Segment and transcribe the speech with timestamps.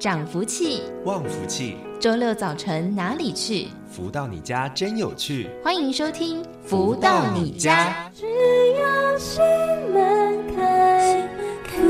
[0.00, 1.76] 涨福气，旺福气。
[2.00, 3.68] 周六早晨哪里去？
[3.92, 5.50] 福到你家真有趣。
[5.62, 8.10] 欢迎收听《福到你家》。
[8.18, 8.24] 只
[8.80, 9.42] 要心
[9.92, 11.28] 门开，
[11.66, 11.82] 福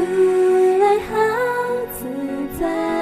[0.80, 1.14] 来好
[1.92, 2.04] 自
[2.58, 3.00] 在。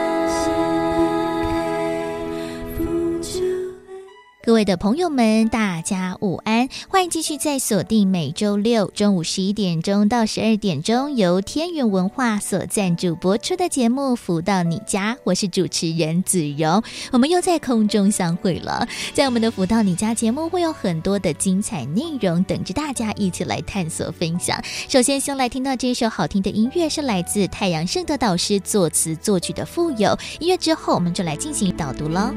[4.44, 6.68] 各位的朋友们，大家午安！
[6.90, 18.86] 欢迎继续在锁定每周六中午十一点钟到十二点钟由天元文化所赞助播出的节目《福到你家》，我是主持人子荣，我们又在空中相会了。
[19.14, 24.62] 在我们的《福到你家》节目会有很多的精彩内容等着大家一起来探索分享。
[24.90, 30.10] 首先，先来听到这首好听的音乐，是来自太阳盛德导师作词作曲的《富有》。
[30.38, 32.34] 音乐之后，我们就来进行导读喽。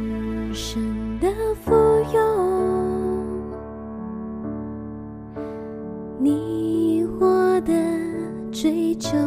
[1.19, 1.27] 的
[1.63, 1.71] 富
[2.13, 2.40] 有，
[6.23, 7.73] 你我的
[8.51, 9.17] 追求，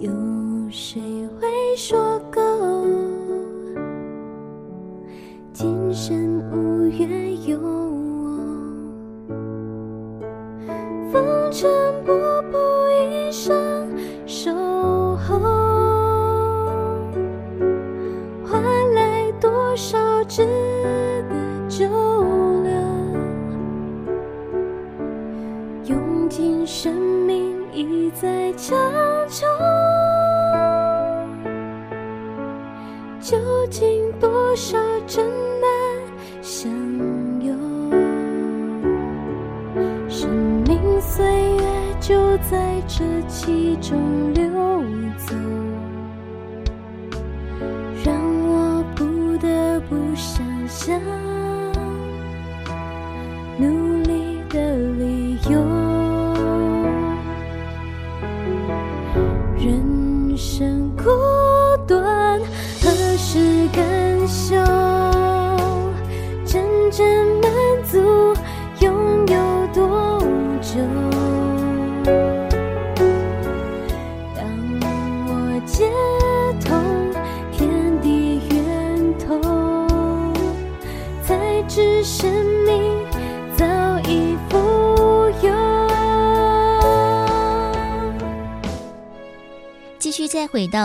[0.00, 0.10] 有
[0.68, 1.00] 谁
[1.38, 2.40] 会说够？
[5.52, 9.36] 今生无缘有我，
[11.12, 11.22] 风
[11.52, 11.70] 尘
[12.04, 12.10] 仆
[12.50, 12.58] 仆
[13.00, 13.56] 一生
[14.26, 14.52] 守
[15.18, 15.38] 候。
[18.44, 18.60] 换
[18.92, 20.44] 来多少值
[21.28, 21.86] 得久
[26.38, 28.78] 尽生命意在强
[29.28, 29.44] 求，
[33.20, 33.36] 究
[33.68, 35.26] 竟多少真
[35.60, 35.68] 难
[36.40, 36.70] 相
[37.42, 37.58] 拥？
[40.08, 40.30] 生
[40.64, 41.64] 命岁月
[41.98, 43.98] 就在这其中
[44.32, 44.48] 流
[45.16, 45.34] 走。
[48.04, 48.14] 让
[48.46, 51.00] 我不得不想象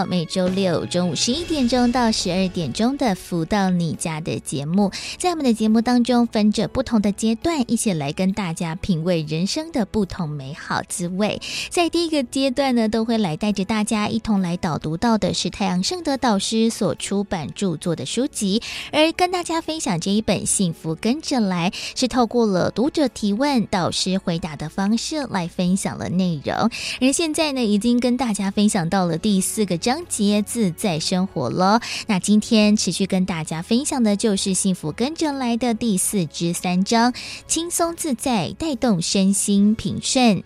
[0.06, 11.42] 每周六中午十一点钟到十二点钟的“福到你家”的节目，在我们的节目当中，分着不同的阶段，一起来跟大家品味人生的不同美好滋味。
[11.70, 26.70] 在第一个阶段呢，都会来带着大家一同来导读到的是太阳盛德导师所出版著作的书籍，而跟大家分享这一本《幸福跟着来》，是透过了读者提问、导师回答的方式来分享了内容。
[27.02, 31.82] 而现在呢，已经跟大家分享到了第四个章节自在生活了。
[32.08, 37.14] 那今天持续跟大家分享的就是幸福跟着来的第四至三章，
[37.48, 40.44] 轻松自在带动身心平顺。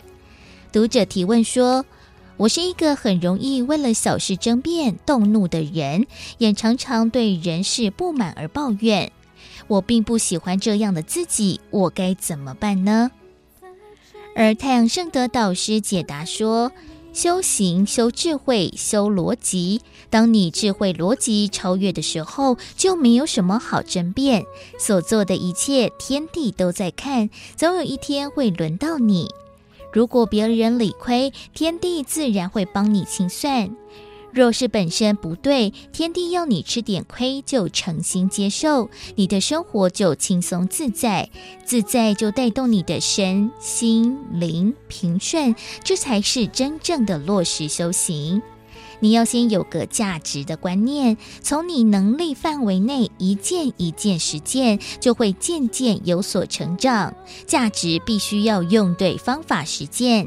[0.72, 1.84] 读者提问说
[2.36, 6.06] ：“我是一个很容易为了小事争辩、动怒的人，
[6.38, 9.12] 也常常对人事不满而抱怨。
[9.66, 13.10] 我并不喜欢这样的自己，我该怎么办呢？”
[14.36, 16.72] 而太阳圣德导师解答说。
[17.18, 19.80] 修行、修智慧、修逻辑。
[20.08, 24.46] 当你智慧逻辑超越的时候，就没有什么好争辩。
[24.78, 29.28] 所做的一切，天地都在看，总有一天会轮到你。
[29.92, 33.74] 如果别人理亏，天地自然会帮你清算。
[34.32, 41.30] 若是本身不对，天地要你吃点亏，就诚心接受，你的生活就轻松自在，
[41.64, 48.42] 自在就带动你的身心灵平顺，这才是真正的落实修行。
[49.00, 57.14] 你要先有个价值的观念，从你能力范围内一件一件实践，就会渐渐有所成长。
[57.46, 60.26] 价值必须要用对方法实践，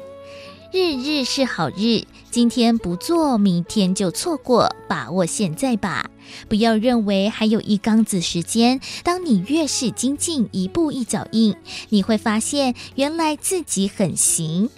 [0.74, 2.06] 日日是好日。
[2.30, 4.74] 今天不做，明天就错过。
[4.88, 6.10] 把握现在吧，
[6.48, 8.80] 不要认为还有一缸子时间。
[9.04, 11.54] 当你越是精进，一步一脚印，
[11.90, 14.70] 你会发现原来自己很行。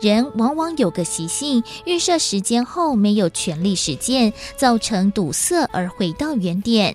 [0.00, 6.94] 人往往有个习性，预设时间后没有全力实践，造成堵塞而回到原点。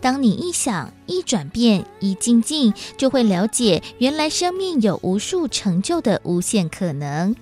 [0.00, 7.34] 当你一想、一转变、一精进，就会了解原来生命有无数成就的无限可能。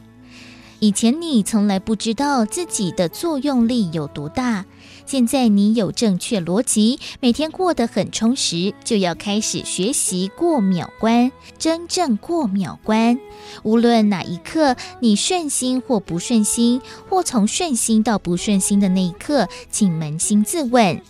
[0.87, 4.65] 以前你从来不知道自己的作用力有多大，
[5.05, 13.19] 现在你有正确逻辑，每天过得很充实，就要开始学习过秒关，真正过秒关。
[13.65, 21.03] 无论哪一刻你顺心或不顺心，或从顺心到不顺心的那一刻，请扪心自问。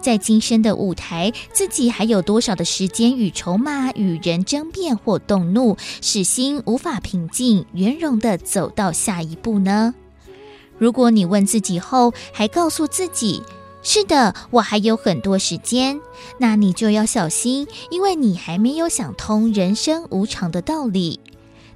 [0.00, 9.94] 在今生的舞台，自己还有多少的时间与筹码与人争辩或动怒，使心无法平静、圆融地走到下一步呢？
[10.78, 13.42] 如果你问自己后，还告诉自己
[13.84, 16.00] “是的，我还有很多时间”，
[16.38, 21.20] 那你就要小心，因为你还没有想通人生无常的道理。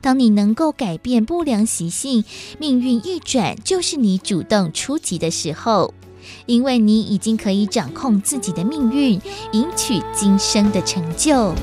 [0.01, 2.25] 当你能够改变不良习性，
[2.59, 5.93] 命运一转，就是你主动出击的时候。
[6.47, 9.21] 因为你已经可以掌控自己的命运，
[9.53, 11.55] 赢取今生的成就。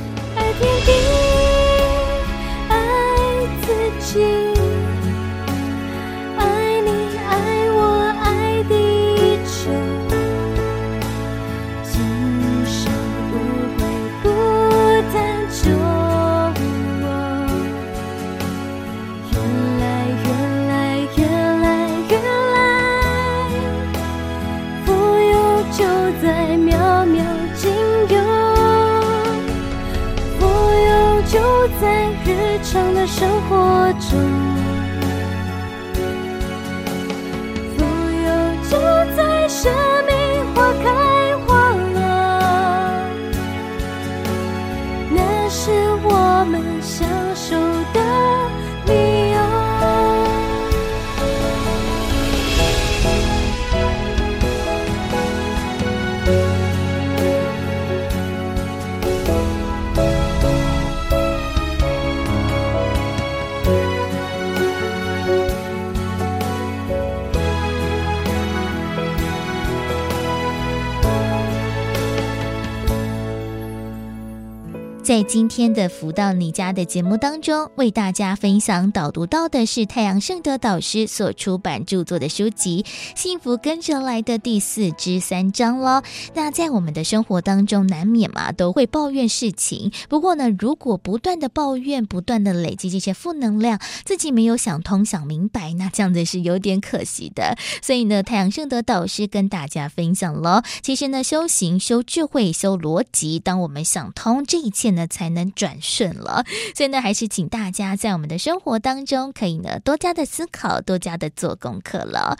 [75.31, 82.83] 今天的福到你家的节目当中，为大家分享导读到的是太阳圣德导师所出版著作的书籍
[83.15, 86.03] 《幸福跟着来的第四之三章》了。
[86.33, 89.93] 那在我们的生活当中，难免嘛都会抱怨事情。
[90.09, 97.55] 不过呢，如果不断的抱怨，不断的累积这些负能量，自己没有想通、想明白，那这样子是有点可惜的。
[97.81, 105.07] 所以呢，太阳圣德导师跟大家分享了，其实呢，修行、修智慧、修逻辑，当我们想通这一切呢。
[105.20, 106.43] 才才能转顺了，
[106.75, 112.39] 所以呢，还是请大家在我们的生活当中，可以呢多加的思考，多加的做功课了。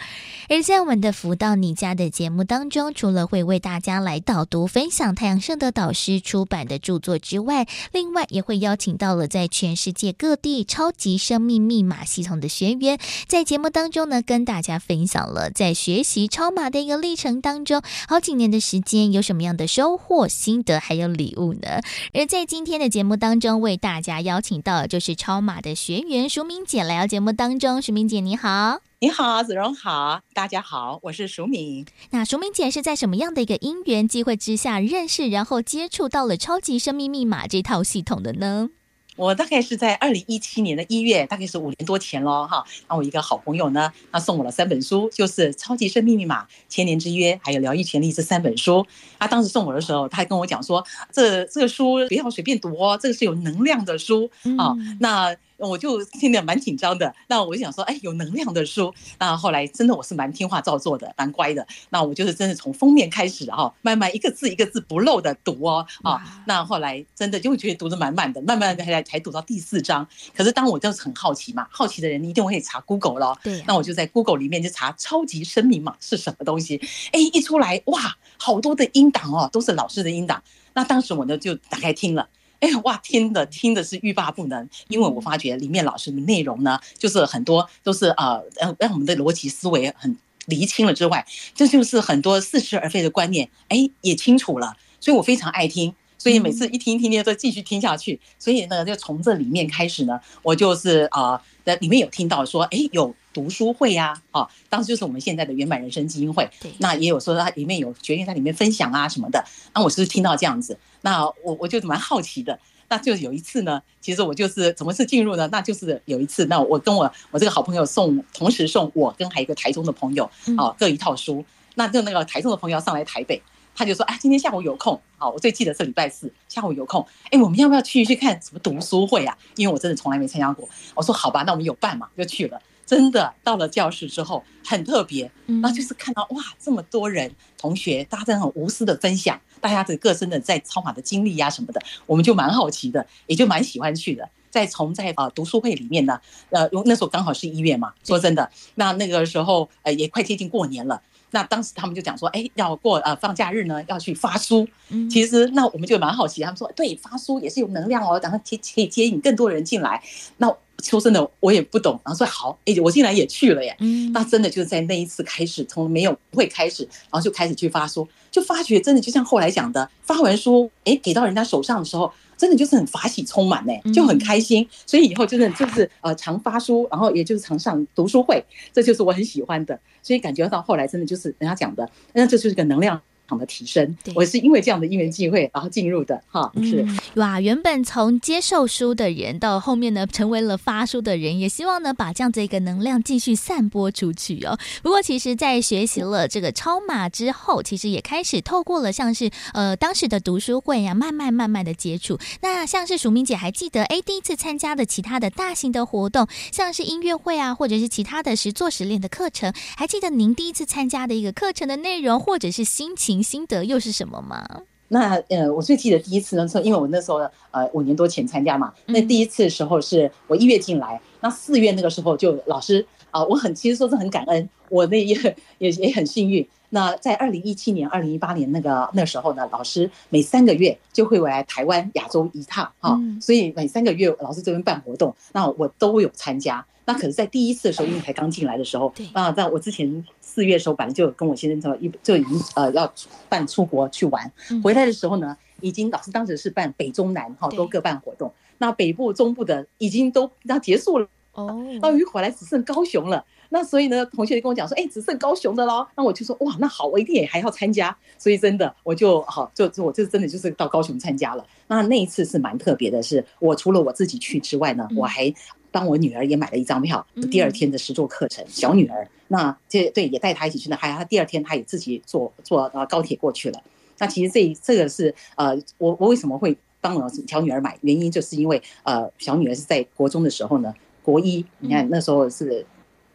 [0.50, 12.98] 而在我们的福到你家的节目当中，除了会为大家来导读分享太阳盛德导师出版的著作之外，另外也会邀请到了在全世界各地超级生命密码系统的学员，
[13.28, 21.81] 在节目当中呢，跟大家分享了在学习超码的一个历程当中，好几年的时间有什么样的收获、心得还有礼物呢？
[22.16, 27.81] 而在今天的节目当中，为大家邀请到的就是超马的学员淑敏姐来到节目当中。
[27.81, 28.79] 淑敏姐，你好！
[29.00, 31.85] 你好，子荣好，大家好，我是淑敏。
[32.12, 38.69] 那淑敏姐是在什么样的一个因缘机会之下认识，然后接触到了超级生命密码这套系统的呢？
[39.18, 42.63] 我大概是在二零一七年的一月，大概是五年多前喽，哈。
[42.88, 48.86] 那我一个好朋友呢，他送我了三本书，就是《超级生命密码》、《千年之约》还有《疗愈权利》这三本书。
[49.19, 54.74] 他当时送我的时候，他还跟我讲说：“这这个书不要随便读哦，这个是有能量的书啊。
[54.78, 55.36] 嗯”那
[55.68, 58.94] 我就听得蛮紧张的，那我就想说，哎，有能量的书。
[59.19, 61.66] 那后来真的我是蛮听话照做的，蛮乖的。
[61.90, 66.44] 那我就是真的从封面开始哈，慢慢一个字一个字不漏的读哦啊。
[66.45, 70.07] 那后来真的就会觉得读得满满的，慢慢的才才读到第四章。
[70.35, 73.38] 可是当我就是很好奇嘛，好奇的人一定会查 Google 咯。
[73.44, 73.64] 对。
[73.68, 76.81] 那我就在 Google 里面就查超级声明嘛是什么东西。
[77.12, 80.42] 哎，一出来哇，好多的音档哦，都是老师的音档。
[80.74, 82.28] 那当时我呢就打开听了。
[82.61, 90.15] 哎呀，哇，听的听的是欲罢不能，因为我发觉里面老师的内容呢，就是很多都是呃，让让我们的逻辑思维很
[90.45, 91.25] 厘清了之外，
[91.56, 110.78] 这就是很多似是而非的观念，哎，也清楚了，所以我非常爱听，所以每次一听一听听再继续听下去，所以呢，就从这里面开始呢，我就是啊，在、呃、里面有听到说，哎，有读书会呀、啊，啊，当时就是我们现在的圆满人生基金会，那也有说它里面有决定在里面分享啊什么的，那我是听到这样子。
[111.02, 112.59] 那我我就蛮好奇的，
[112.90, 115.47] 那就有一次呢，其实我就是怎么是进入呢？
[115.52, 121.44] 那就是有一次，那我跟我我这个好朋友送，同时送我跟还有一个台中的朋友啊，各一套书。
[121.76, 123.42] 那就那个台中的朋友要上来台北，
[123.73, 129.38] 他就说：“哎，今天下午有空，好，我最记得是礼拜四下午有空，哎，我们要不要去去看什么读书会啊？
[129.56, 132.61] 因为我真的从来没参加过。”我说：“好吧，那我们有办嘛，就去了。”
[132.92, 144.30] 真的到了教室之后很特别，然后就是看到哇这么多人同学，大家在很无私的分享，大家的各自的在超马的经历呀什么的，我们就蛮好奇的，也就蛮喜欢去的。
[144.50, 146.19] 在从在啊读书会里面呢，
[146.50, 151.02] 呃，那时候刚好是一月嘛，说真的，那那个时候呃也快接近过年了。
[151.33, 154.68] 那当时他们就讲说，哎，要过呃放假日呢，要去发书。
[155.10, 160.04] 其实那我们就蛮好奇，他们说，对，发书也是有能量哦，然后可可以接引更多人进来。
[160.36, 163.76] 那说真的，我也不懂，然后说好，哎，我竟然也去了耶。
[164.14, 172.11] 那真的就是在那一次开始，从没有会开始，然后就开始去发书，就发觉真的就像后来讲的，发完书，哎，给到人家手上的时候。
[172.38, 183.00] 真的就是很法喜充满呢，就很开心，所以以后真的就是呃常发书，然后也就是常上读书会，这就是我很喜欢的，所以感觉到后来真的就是人家讲的，那这就是个能量。
[183.38, 186.85] 的提升，我是因为这样的因缘际会，然后进入的哈，是
[187.16, 187.42] 哇。
[187.42, 194.59] 原本从接受书的人，到后面呢，成为了发书的人，也希望呢，把这样子一个能量继续散播出去哦。
[194.83, 202.19] 不过，其实，在学习了这个超码之后，其实也开始透过了像是呃当时的读书会呀、啊，慢慢慢慢的接触。
[202.42, 213.20] 那像是署名姐还记得，哎，第一次参加的其他的大型的活动，像是音乐会啊，或者是其他的实做实练的课程，还记得您第一次参加的一个课程的内容，或者是心情？
[213.21, 214.45] 心得又是什么吗？
[214.90, 217.18] 那呃，我最记得第一次呢，是因为我那时候
[217.51, 218.73] 呃五年多前参加嘛。
[218.87, 225.16] 那第一次的时候是我一月进来，那四月那个时候就老师啊，我很其实说是很感恩，我那也
[225.59, 226.45] 也也很幸运。
[226.73, 236.66] 那在二零一七年、二零一八年那个那时候呢，老师每三个月就会回来台湾亚洲一趟哈，所以每三个月老师这边办活动，那我都有参加。
[236.83, 242.90] 那可是，在第一次的时候，因为才刚进来的时候，啊，在我之前四月的时候，本来就跟我先生说，一就已经呃要
[243.28, 244.31] 办出国去玩，
[244.64, 251.07] 回来的时候呢，已经老师当时是办北中南哈都各办活动，那北部、中部的已经都要结束了。
[251.33, 265.33] 哦，到于回来只剩高雄了，那所以呢，同学就跟我讲说，哎，只剩高雄的喽，那我就说，哇，那好，我一定也还要参加，所以真的我就好就就我就真的就是到高雄参加了，那那一次是蛮特别的是，是我除了我自己去之外呢，我还。
[265.73, 268.44] 帮我女儿也买了一张票，第二天的实作课程。
[268.45, 270.76] 小女儿，那这对也带他一起去呢。
[270.76, 273.64] 还有他第二天，他也自己坐坐呃高铁过去了。
[273.97, 277.78] 那其实这这个是呃，我我为什么会帮我小女儿买？
[277.81, 282.66] 原因就是因为呃，小女儿是在国中的时候呢，国一，你看那时候是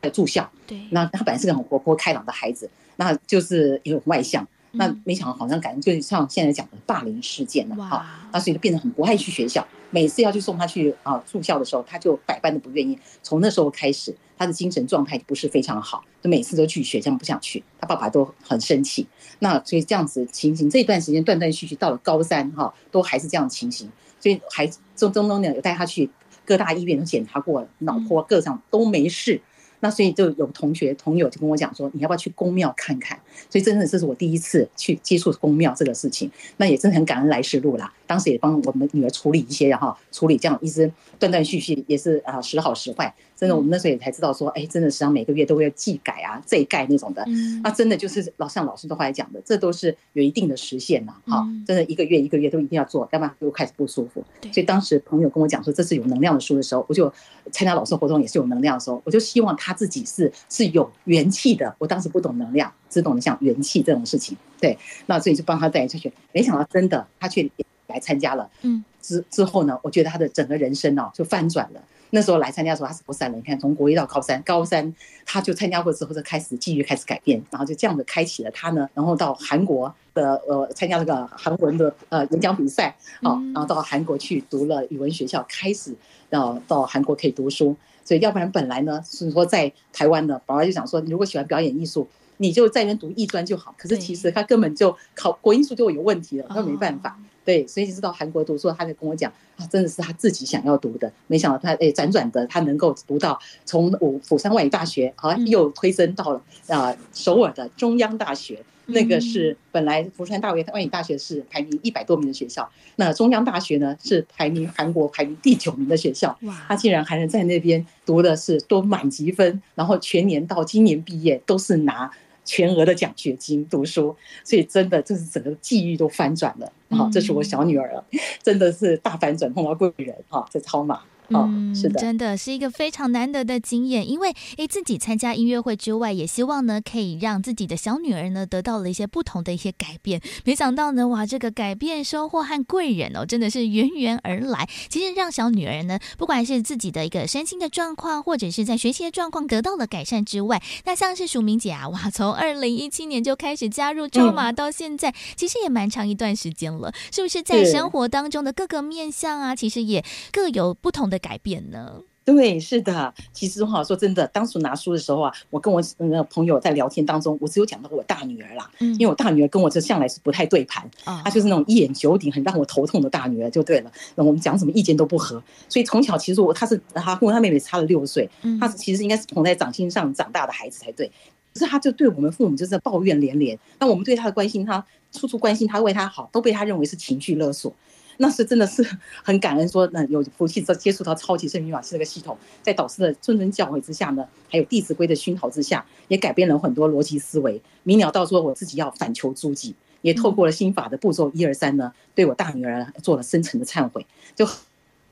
[0.01, 4.47] 在住校，对，那她本来是个很活泼开朗的孩子，那就是一个外向。
[4.77, 9.67] 那没想到，好像感觉就像现在讲的霸凌事件了哈，那所以就变得很不爱去学校。
[9.91, 12.99] 每次要去送他去啊住校的时候，他就百般的不愿意。
[13.23, 17.63] 从那时候开始，他的精神状态就不是非常好，就每次都拒绝，这样不想去。
[17.81, 19.07] 他爸爸都很生气。
[19.39, 23.89] 那所以这样子情形，这段时间断断续续到了高三哈，都还是这样的情形。
[24.19, 24.67] 所以还
[24.97, 26.11] 中中中呢，有带他去
[26.45, 29.41] 各大医院都检查过，脑波各上都没事。
[29.81, 33.21] 那所以就有同学同友就跟我讲说，你要不要去宫庙看看？
[33.51, 37.93] 所以真的这是我第一次去接触公庙这个事情，那也真的很感恩来时路啦。
[38.07, 43.13] 当时也帮我们女儿处理一些，然后处理这样一直断断续续，也是啊时好时坏。
[43.37, 47.23] 真的，我们那时候也才知道说，哎，真的实际上每个月都会要祭改啊、这盖那种的。
[47.63, 51.13] 那真的就是老像老师的话来讲的，这都是有一定的时限呐。
[51.27, 54.25] 哈，真的一个月一个月都一定要做，要不然就开始不舒服。
[54.53, 57.13] 所以当时朋友跟我讲说这是有能量的书的时候，我就
[57.51, 61.75] 参加老师活动也是有能量的时候，我就希望他自己是是有元气的。
[61.79, 64.37] 我当时不懂能量，只懂得像元气这种事情。
[64.61, 66.13] 对，那所以就帮他带出去。
[66.33, 67.49] 没想到真的他却
[67.89, 68.49] 来参加了。
[68.63, 71.81] 嗯，之之后呢，我觉得他的整个人生哦就翻转了。
[72.11, 73.37] 那时候来参加的时候，他是国三了。
[73.37, 74.95] 你看，从国一到高三，高三
[75.27, 78.89] 他就参加过之后，就开始继续开始改变，然后就这样子开启了他呢。
[78.95, 85.95] 然后到韩国的呃参加这个韩文的呃演讲比赛，好，然后到韩国去读了语文学校，开始
[86.31, 87.77] 到到韩国可以读书。
[88.05, 93.75] 所以要不然本来呢是说在台湾的，宝宝就想说，你如果喜欢表演艺术，你就在那边读艺专就好。
[93.79, 97.19] 可是其实他根本就考国英数就有问题了，他没办法。
[97.45, 122.11] 对，所以一直到韩国读书，他就跟我讲啊，真的是他自己想要读的，没想到他诶辗转的，他能够读到从我釜山外语大学啊，又推升到了啊首尔的中央大学，那个是本来釜山大学外语大学是排名一百多名的学校，那中央大学呢是排名韩国排名第九名的学校，他竟然还能在那边读的是多满级分，然后全年到今年毕业都是拿。
[122.47, 126.73] 全额的奖学金读书，所以真的就是整个际遇都翻转了。
[126.97, 128.03] 好，这是我小女儿，
[128.43, 131.03] 真的是大反转，碰到贵人哈，在超马。
[131.31, 134.09] 哦，是的，真的是一个非常难得的经验。
[134.09, 140.21] 因为诶，自己参加音乐会之外，也希望呢可以让自己的小女儿呢得到了一些不同的一些改变。
[140.45, 144.69] 没想到呢，哇，这个改变收获和贵人哦，真的是源源而来。
[144.89, 157.37] 其实让小女儿呢，不管是自己的一个身心的状况，或者是在学习的状况得到了改善之外，那像是署名姐啊，哇，从二零一七年就开始加入咒马到现在，嗯、其实也蛮长一段时间了，是不是？
[157.47, 162.01] 在生活当中的各个面向啊，其实也各有不同的改变呢。
[162.25, 163.15] 对，是的。
[163.33, 168.69] 其实哈，说真的，当初拿书的时候啊，我跟我那个朋友在聊天当中，我只有讲到我大女儿啦。
[168.81, 173.93] 嗯，因为我大女儿跟我这向来是不太对盘，她、嗯、就是那种一眼九鼎，很让我头痛的大女儿，就对了。
[174.17, 181.07] 那我们讲什么意见都不合，所以从小其实我她是她跟我她妹妹差了六岁，她其实应该是捧在掌心上长大的孩子才对。
[181.55, 187.73] 可是她就对我们父母就是抱怨连连，那我们对她的关心，她处处关心她，为她好，都被她认为是情绪勒索。
[188.19, 188.87] 那是真的是
[189.23, 204.49] 很感恩，说那有福气接触到超级生命密码这个系统，在导师的谆谆教诲之下呢，还有弟子规的熏陶之下，也改变了很多逻辑思维，明了到说我自己要反求诸己，也透过了心法的步骤一二三呢，对我大女儿做了深层的忏悔，就。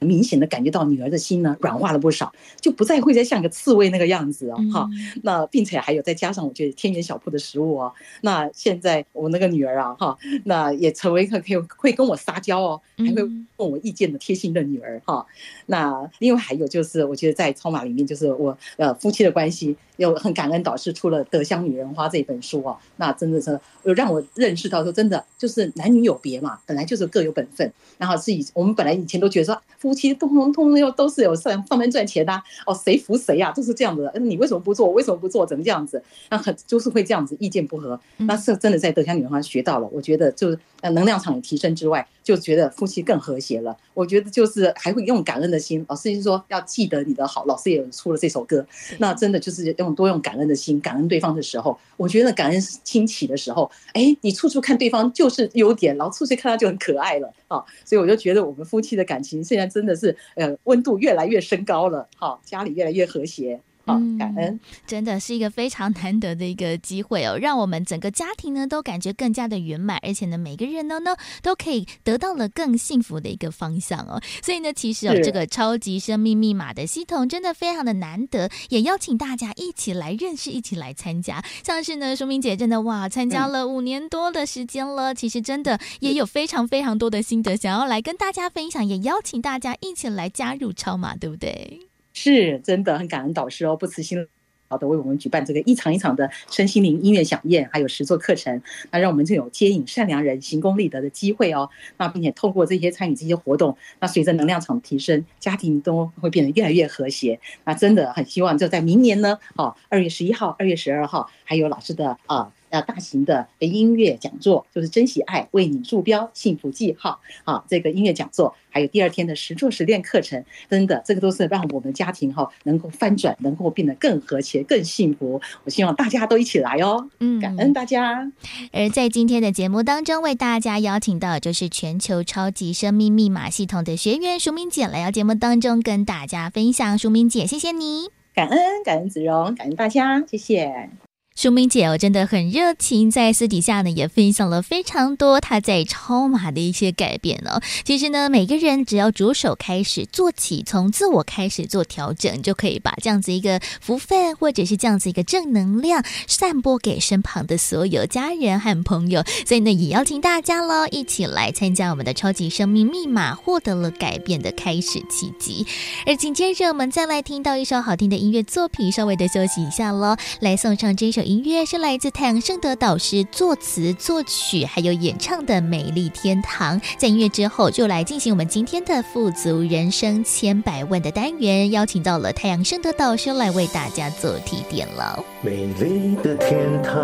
[0.05, 4.89] 明显的感觉到女儿的心呢软化了不少，就不再会再像个刺猬那个样子哦哈。
[5.23, 13.23] 那并且还有再加上我觉得天元小铺的食物哦，那现在我那个女儿啊哈，那也成为可可以会跟我撒娇哦，还会
[13.57, 15.25] 问我意见的贴心的女儿哈。
[15.67, 19.77] 那另外还有就是我觉得在超马里面就是我呃夫妻的关系。
[19.97, 27.73] 有很感恩导师出了《德香女人花》这本书哦，那真的是有让我认识到说，真的就是男女有别嘛，本来就是各有本分。
[27.97, 32.33] 然后是以我们本来以前都觉得说夫妻通通通又都是有上上班赚钱的
[32.67, 34.19] 哦，谁服谁啊，就是这样子的。
[34.19, 34.87] 你为什么不做？
[34.87, 35.47] 我为什么不做？
[35.47, 36.03] 怎么这样子？
[36.31, 37.99] 那很就是会这样子意见不合。
[38.17, 43.77] 那是真的在《德香女人花》学到了，我觉得就是呃能量场也提升之外，就觉得夫妻更和谐了。
[43.93, 45.85] 我觉得就是还会用感恩的心。
[45.89, 48.67] 老师是说要记得你的好，老师也出了这首歌。
[48.99, 49.75] 那真的就是。
[49.85, 63.61] 用多用感恩的心，感恩对方的时候，我觉得感恩兴起的时候，哎，你处处看对方就是优点，然后处处看他就很可爱了啊，所以我就觉得我们夫妻的感情现在真的是呃温度越来越升高了，哈，家里越来越和谐。
[63.87, 74.21] 好，感恩，真的是一个非常难得的一个机会哦，让我们整个家庭呢都感觉更加的圆满，而且呢每个人呢呢都可以得到了更幸福的一个方向哦。
[74.43, 81.45] 所以呢，其实哦这个超级生命密码的系统真的非常的难得，也邀请大家一起来认识，一起来参加。
[81.63, 91.81] 像是呢，淑明姐真的哇，参加了五年多的时间了，嗯、其实真的也有非常非常多的心得想要来跟大家分享，也邀请大家一起来加入超马，对不对？
[92.15, 94.27] 是真的很感恩导师哦，不辞辛
[94.71, 101.69] 劳的为我们举办这个一场一场的身心灵音乐饗宴，还有实作课程，那让我们就有接引善良人行功立德的机会哦。
[101.99, 107.39] 那并且透过这些参与这些活动，那随着能量场提升，家庭都会变得越来越和谐。
[107.65, 112.51] 那真的很希望就在明年呢，哦，二月十一号、二月十二号，还有老师的啊。
[112.81, 125.41] 大型的音乐讲座就是珍惜爱，为你驻标幸福记号啊，这个音乐讲座，还有第二天的实做实练课程，真的，这个都是让我们家庭哈能够翻转，能够变得更和谐、更幸福。
[125.65, 128.31] 我希望大家都一起来哦，嗯，感恩大家。
[128.73, 136.99] 而在今天的节目当中，为大家邀请到就是全球超级生命密码系统的学员淑敏姐来到节目当中跟大家分享。
[136.99, 140.91] 淑敏姐，谢谢你，感恩感恩子荣，感恩大家，谢谢。
[141.37, 147.61] 淑敏姐，我真的很热情，在私底下呢也分享了非常多她在超马的一些改变哦。
[147.85, 159.25] 其实呢，每个人只要着手开始做起，从自我开始做调整，就可以把这样子一个福分，或者是这样子一个正能量，散播给身旁的所有家人和朋友。
[159.45, 165.67] 所以呢，也邀请大家喽，一起来参加我们的超级生命密码，获得了改变的开始契机。
[166.07, 171.24] 而紧接着，我们再来听到一首好听的音乐作品，稍微的休息一下喽，来送上这首。
[171.25, 176.79] 音乐是来自太阳圣德导师作词作曲还有演唱的《美丽天堂》。
[176.99, 185.25] 在音乐之后，就来进行我们今天的富足人生千百万的单元，邀请到了太阳圣德导师来为大家做提点了。
[185.41, 186.95] 美丽的天堂，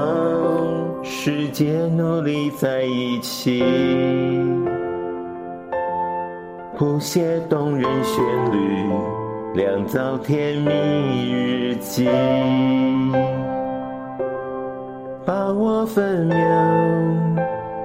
[1.02, 3.62] 世界努力在一起，
[6.76, 8.84] 谱写动人旋律，
[9.54, 10.70] 酿造甜蜜
[11.32, 12.06] 日记。
[15.30, 16.36] 把握分秒，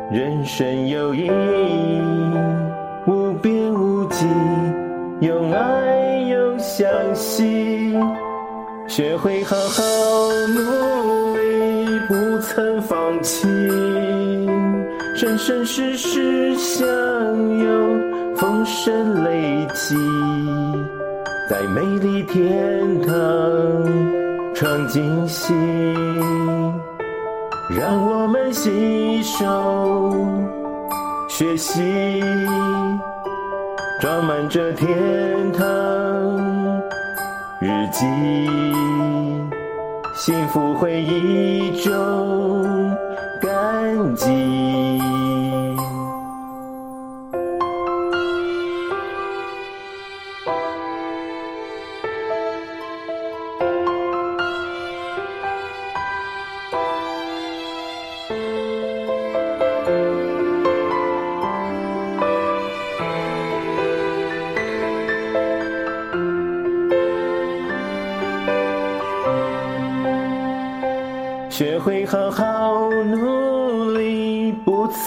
[0.09, 2.01] 人生有意义，
[3.05, 4.25] 无边无际，
[5.19, 7.95] 有爱又相惜，
[8.87, 9.83] 学会好好
[10.55, 13.47] 努力，不曾放弃，
[15.15, 16.87] 生生世世相
[17.59, 19.95] 拥，丰盛累积。
[21.47, 23.13] 在美丽天堂
[24.55, 25.53] 创惊喜，
[27.67, 30.13] 让我们携手
[31.27, 32.21] 学习，
[33.99, 35.65] 装满着天堂
[37.59, 38.05] 日记，
[40.15, 42.95] 幸福回忆中
[43.41, 45.14] 感激。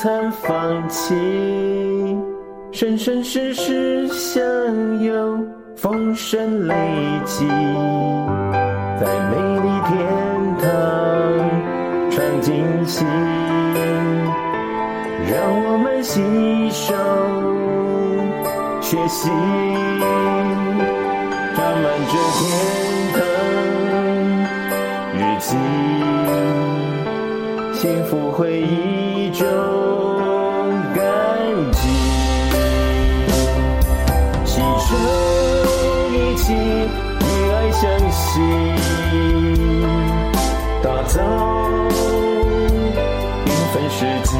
[0.01, 1.13] 曾放弃，
[2.71, 4.41] 生生世世相
[5.03, 5.45] 拥，
[5.77, 6.75] 风声雷
[7.27, 7.45] 起，
[9.01, 9.97] 在美丽天
[10.61, 10.71] 堂
[12.13, 12.55] 创惊
[12.87, 13.05] 喜，
[15.33, 15.35] 让
[15.65, 16.23] 我们携
[16.71, 16.95] 手
[18.81, 19.29] 学习，
[21.57, 22.47] 装满这天
[23.17, 23.21] 堂
[25.19, 25.57] 日记。
[27.73, 29.45] 幸福回忆一种
[30.95, 31.03] 感
[31.73, 31.81] 激，
[34.45, 34.95] 携手
[36.13, 38.41] 一起与爱相携，
[40.85, 41.21] 打造
[43.45, 44.31] 缤纷世纪，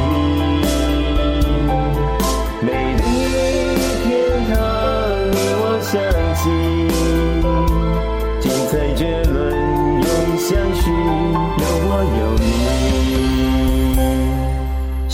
[2.63, 3.03] 美丽
[4.05, 4.07] 天
[4.47, 4.57] 堂
[5.33, 5.91] 你我相
[6.39, 6.47] 近，
[8.41, 9.35] 精彩绝伦
[10.01, 10.07] 永
[10.39, 10.83] 相续，
[11.59, 12.38] 有我有。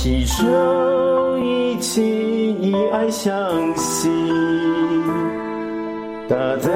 [0.05, 2.03] 携手一起，
[2.61, 3.33] 以爱相
[3.75, 4.11] 系，
[6.29, 6.71] 打造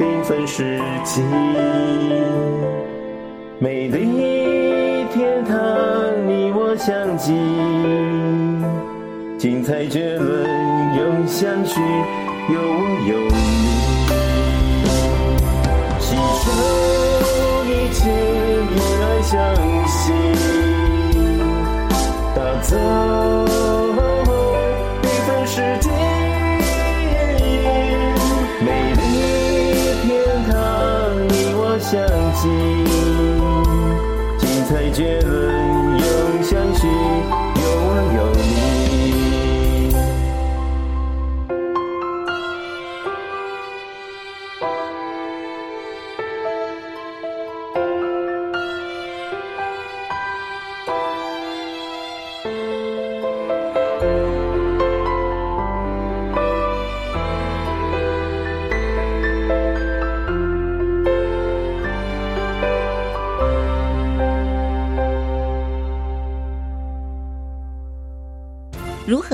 [0.00, 1.22] 缤纷世纪，
[3.60, 5.56] 美丽天堂
[6.26, 7.36] 你我相近，
[9.38, 10.44] 精彩绝伦
[10.96, 11.80] 永相聚，
[12.52, 13.38] 有我有你，
[16.00, 16.44] 携手
[17.64, 18.10] 一起，
[18.74, 19.38] 以爱相
[22.36, 22.40] 系。
[22.62, 22.76] 走，
[25.02, 25.88] 缤纷世界，
[28.60, 29.00] 美丽
[30.02, 30.06] 天
[30.44, 30.52] 堂
[31.28, 31.92] 你我相
[32.34, 32.44] 近，
[34.38, 35.30] 精彩绝伦
[35.96, 36.04] 永
[36.42, 36.80] 相续，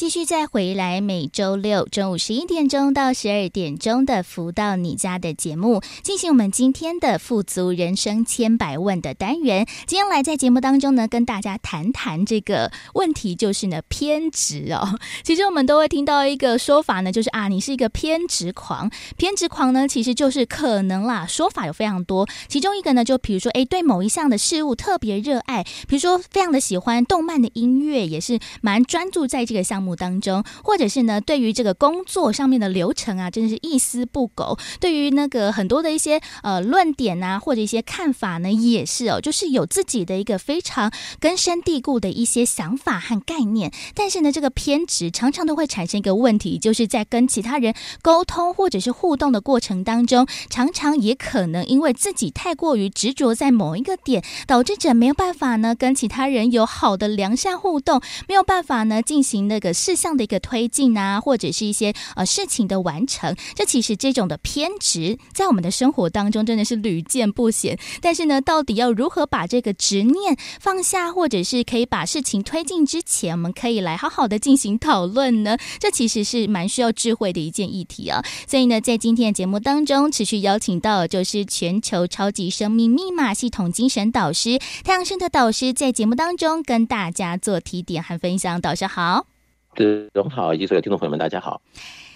[0.00, 9.66] 继续再回来，每周六中午十一点钟到十二点钟的“福到你家”的节目，进行我们今天的“富足人生千百问”的单元。
[9.86, 14.98] 今天来在节目当中呢，跟大家谈谈这个问题，就是呢偏执哦。
[15.22, 18.90] 其实我们都会听到一个说法呢，就是啊，你是一个偏执狂。
[19.18, 22.26] 偏执狂呢，其实就是可能啦，说法有非常多。
[22.48, 34.58] 其中一个呢，就比如说，哎，对某一项的事物特别热爱，比如说非常的喜欢动漫的音乐，也是蛮专注在这个项目当中，或者是呢，对于这个工作上面的流程啊，真的是一丝不苟。
[34.78, 43.72] 对于那个很多的一些呃论点啊，或者一些看法呢，也是哦，就是有自己的一个非常根深蒂固的一些想法和概念。
[43.94, 59.70] 但是呢，这个偏执常常都会产生一个问题，就是在跟其他人沟通或者是互动的过程当中，常常也可能因为自己太过于执着在某一个点，导致者没有办法呢跟其他人有好的良善互动，没有办法呢进行那个。
[59.80, 63.34] 事项的一个推进啊，或者是一些呃事情的完成。
[63.54, 67.78] 这其实这种的偏执，在我们的生活当中真的是屡见不鲜。
[68.02, 75.56] 但是呢，到底要如何把这个执念放下，或者是可以把事情推进之前，我们可以来好好的进行讨论呢？
[75.78, 78.22] 这其实是蛮需要智慧的一件议题啊。
[78.46, 88.60] 所以呢，在今天的节目当中，持续邀请到就是全球超级生命密码系统精神导师太阳盛德导师，在节目当中跟大家做提点和分享。
[88.60, 89.26] 导师好，
[89.74, 91.62] 子荣好，以及所有听众朋友们，大家好。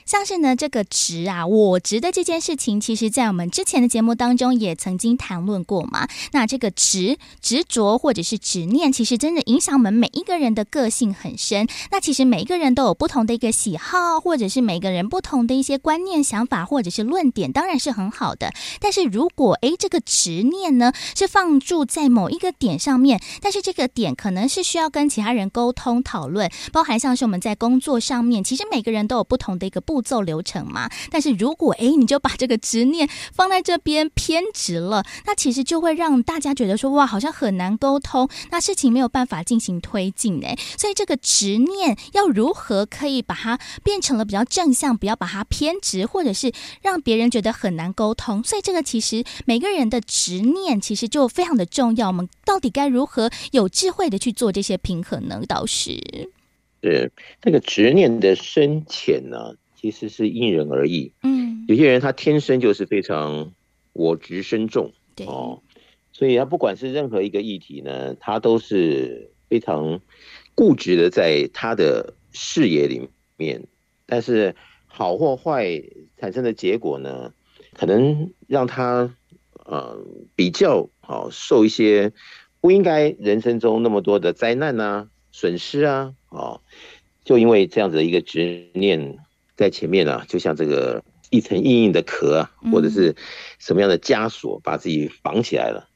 [0.07, 6.07] 像是呢，这个执啊，我执的这件事情，其实在我们之前的节目当中也曾经谈论过嘛。
[6.33, 11.67] 那这个执、执着或者是执念，其实真的影响我们每一个人的个性很深。
[11.91, 18.53] 那其实每一个人都有不同的一个喜好，或者是每个人不同的一些观念、想法，或者是论点，当然是很好的。
[18.81, 29.94] 但是如果诶，这个执念呢是放住在某一个点上面，但是这个点可能是需要跟其他人沟通讨论，包含像是我们在工作上面，其实每个人都有不同的一个不。
[29.95, 40.59] 步骤流程嘛，但是如果诶，你就把这个执念放在这边偏执了，那其实就会让大家觉得说哇，好像很难沟通，那事情没有办法进行推进哎。
[40.77, 46.53] 所以这个执念要如何可以把它变成了比较正向，不要把它偏执，或者是
[46.83, 48.43] 让别人觉得很难沟通。
[48.43, 52.09] 所以这个其实每个人的执念其实就非常的重要。
[52.09, 55.41] 我们到底该如何有智慧的去做这些平衡呢？
[55.47, 56.03] 导师，
[56.83, 59.55] 是这个执念的深浅呢？
[59.85, 63.53] 其实是因人而异，嗯，有些人他天生就是非常
[63.93, 65.27] 我执深重，对。
[65.27, 65.61] 哦，
[66.11, 70.01] 所以他不管是任何一个议题呢，他都是非常
[70.55, 73.67] 固执的在他的视野里面，
[74.07, 75.83] 但是好或坏
[76.17, 77.35] 产生的结果呢，
[77.75, 79.15] 可能让他
[79.67, 80.03] 呃
[80.35, 82.11] 比较好受一些
[82.63, 86.63] 不应该人生中那么多的灾难啊、损失啊，哦，
[87.23, 89.19] 就因为这样子的一个执念。
[89.57, 93.15] 在前面啊，就像这个一层硬硬的壳啊，或者是
[93.59, 95.89] 什么样的枷锁，把自己绑起来了。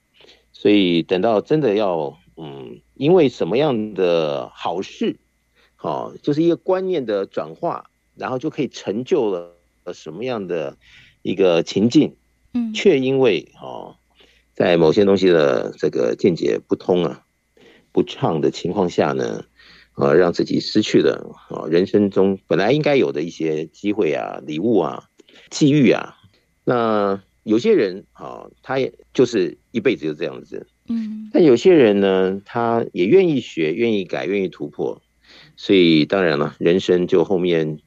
[0.53, 5.17] 所以等到真的要，嗯，因为什么样的好事，
[5.77, 9.55] 好，就是一个观念的转化，然后就可以成就了
[9.93, 10.77] 什么样的
[11.23, 12.17] 一个情境，
[12.55, 13.97] 嗯，却因为哦，
[14.55, 17.23] 在某些东西的这个见解不通啊、
[17.93, 19.45] 不畅的情况下呢。
[20.01, 25.09] 呃，让自己失去了啊，人生中本来应该有的一些机会啊、礼物啊、
[25.51, 26.15] 际遇啊。
[26.65, 30.69] 那有些人啊，他也就是一辈子就这样子。
[30.89, 31.29] 嗯。
[31.33, 35.03] 但有些人呢，他也愿意学、愿意改、愿意突破，
[35.57, 37.81] 所以当然了，人生就后面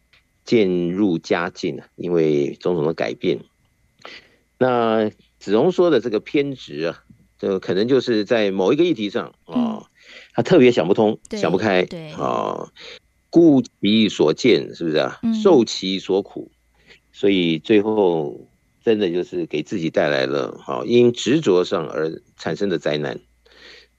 [0.44, 3.40] 渐入佳境了，因为种种的改变。
[4.58, 7.04] 那子荣说的这个偏执啊，
[7.40, 9.56] 这可能就是在某一个议题上啊。
[9.56, 9.84] 嗯
[10.34, 12.72] 他特别想不通，想不开，对啊，
[13.30, 15.20] 顾其所见，是不是啊？
[15.44, 18.48] 受其所苦，嗯、所以最后
[18.84, 23.20] 真的就是给自己带来了好因执着上而产生的灾难。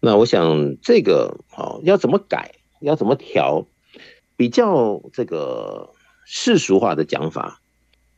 [0.01, 3.67] 那我想这个好要怎么改，要怎么调，
[4.37, 5.91] 比较这个
[6.25, 7.61] 世俗化的讲法，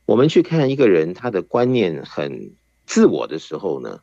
[0.05, 2.53] 我们去看一个人他的观念很
[2.85, 3.99] 自我的时候呢，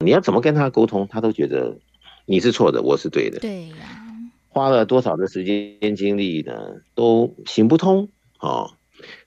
[0.00, 1.78] 你要怎么跟他沟通，他都觉得。
[2.26, 3.38] 你是错的，我是对的。
[3.40, 4.06] 对呀、啊，
[4.48, 8.08] 花了多少的时间精力呢，都行不通。
[8.40, 8.72] 哦，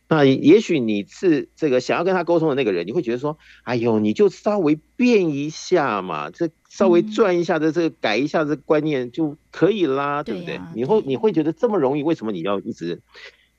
[0.08, 13.02] 那也许你是这个想要跟他沟通的那个人，你会觉得说：“哎呦，你就稍微变一下嘛，这稍微转一下的这个改一下这观念就可以啦，嗯、对不对？”你会你会觉得这么容易，为什么你要一直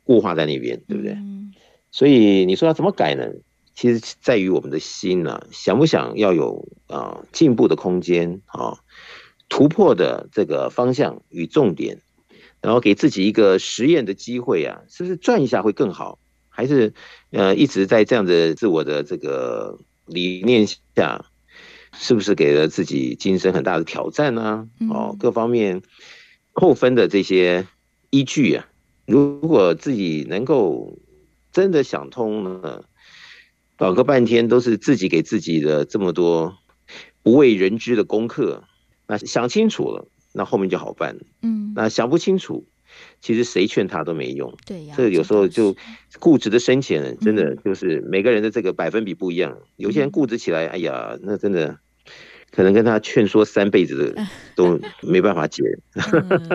[0.04, 1.12] 固化在那边，对不对？
[1.12, 1.52] 嗯、
[1.90, 3.24] 所以你说要怎么改呢？
[3.74, 8.78] 其实在于我们的心呢、啊，想不想要有啊进步的空间啊？
[9.48, 12.00] 突破的这个方向与重点，
[12.60, 16.18] 然后给自己一个实验的机会啊，是不是转一下会更好？
[16.48, 16.92] 还是
[17.30, 21.24] 呃一直在这样的自我的这个理念下，
[21.92, 24.68] 是不是给了自己今生很大的挑战呢？
[24.90, 25.82] 哦，各方面
[26.52, 27.66] 扣分的这些
[28.10, 28.66] 依据啊，
[29.06, 30.98] 如果自己能够
[31.52, 32.84] 真的想通了，
[33.76, 36.58] 搞个半天都是自己给自己的这么多
[37.22, 38.64] 不为人知的功课。
[39.08, 41.16] 那想清楚了，那后面就好办。
[41.42, 42.64] 嗯，那想不清楚，
[43.20, 44.54] 其实谁劝他都没用。
[44.66, 45.74] 对呀，这个有时候就
[46.20, 49.58] 固执的深浅，真的就是每个人的这个百分比不一样。
[49.76, 51.78] 有些人固执起来，哎呀，那真的
[52.50, 55.62] 可能跟他劝说三辈子的都 没办法解。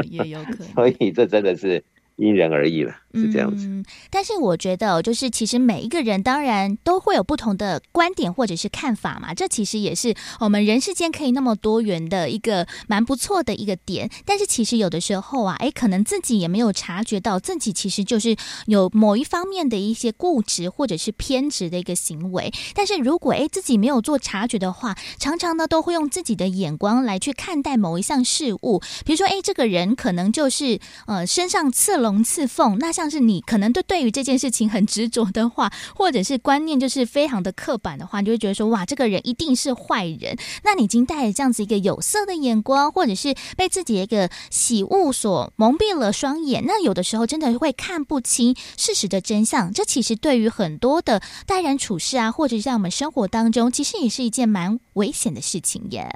[0.04, 0.68] 也有可能。
[0.76, 1.84] 所以这真的是
[2.18, 3.66] 因人而异了，是这样子。
[3.66, 9.34] 嗯，但是我觉得，就是其实每一个人当然都会有不同的观点或者是看法嘛。
[9.34, 14.12] 这其实也是我们人世间可以那么多元的一个蛮不错的一个点。
[14.26, 18.36] 但是其实有的时候啊，哎，可能自己也没有察觉到自己其实就是
[18.68, 22.54] 有某一方面的一些固执或者是偏执的一个行为。
[22.76, 28.80] 但是如果哎自己没有做察觉的话，常常呢都会用自己的眼光来去看待某一项事物。
[29.04, 32.03] 比如说，哎，这个人可能就是呃身上刺了。
[32.04, 40.38] 龙刺凤，那像是你可能对对于这件事情很执着的话， 或者是观念就是非常的刻板的话，你就会觉得说哇，这个人一定是坏人。
[40.64, 49.72] 那你已经带着这样子一个有色的眼光，或者是被自己的一个喜恶所蒙蔽了双眼，那有的时候真的会看不清事实的真相。
[49.74, 56.08] 这其实对于很多的待人处事啊，或者是在我们生活当中，其实也是一件蛮危险的事情耶。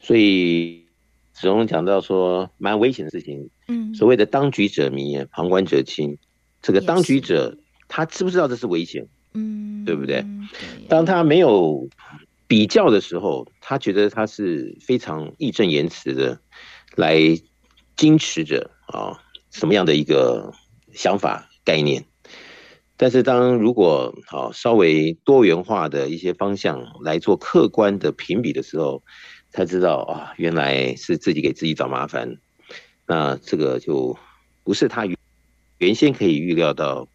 [0.00, 0.88] 所以。
[1.40, 3.48] 始终讲到说，蛮危险的事情。
[3.68, 6.18] 嗯，所谓的当局者迷，旁观者清。
[6.60, 9.06] 这个当局者，他知不知道这是危险？
[9.34, 10.24] 嗯，对不对？
[10.88, 11.88] 当他没有
[12.46, 16.40] 比较的时候，他觉得他是非常义正言辞的
[16.96, 17.18] 来
[17.96, 20.52] 矜持着啊，什么样的一个
[20.92, 22.04] 想法概念？
[22.96, 29.04] 但是当如果啊稍微多元化的一些方向来做客观的评比的时候，
[29.50, 32.38] 才知道啊，原来是自己给自己找麻烦，
[33.08, 34.16] 那这个就
[34.62, 35.04] 不是他
[35.78, 37.08] 原先可以预料到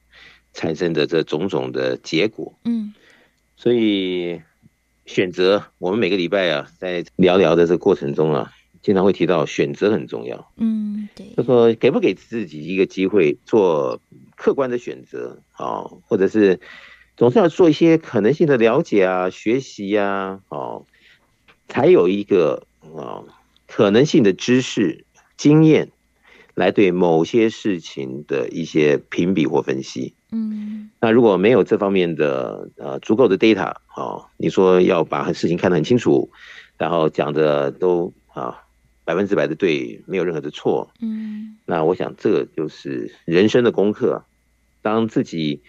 [0.53, 2.53] 产生的这种种的结果。
[2.65, 2.93] 嗯，
[3.55, 4.41] 所以
[5.05, 8.51] 选择，我们每个礼拜啊，在聊聊的这个过程中啊，
[8.81, 10.51] 经常会提到选择很重要。
[10.57, 14.01] 嗯，对，就说给不给自己一个机会做
[14.35, 16.59] 客观的选择啊，或者是
[17.15, 20.85] 总是要做一些可能性的了解啊、学习呀，哦。
[21.69, 23.23] 才有一个啊
[23.67, 25.05] 可能性的知识
[25.37, 25.91] 经验，
[26.53, 30.13] 来对某些事情的一些评比或分析。
[30.31, 36.29] 嗯，那如果没有这方面的呃足够的 data 啊，你说要把事情看得很清楚，
[36.77, 38.63] 然后讲的都啊
[39.03, 40.91] 百分之百的对，没有任何的错。
[41.01, 44.23] 嗯，那我想这个就是人生的功课。
[44.81, 45.61] 当自己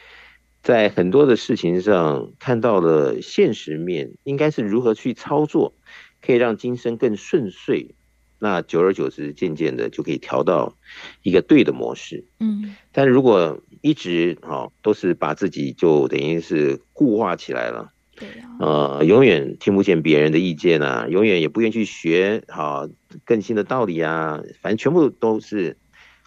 [0.63, 5.73] 在很多的事情上看到了现实面，应该是如何去操作。
[6.27, 7.95] 可以让今生更顺遂，
[8.39, 10.77] 那久而久之，渐渐的就可以调到
[11.23, 12.25] 一个对的模式。
[12.41, 22.89] 嗯，但如果一直哈都是把自己就等于是固化起来了，对啊，呃，永远听不见别人的意见啊，永远也不愿意去学好
[23.25, 25.77] 更新的道理啊，反正全部都是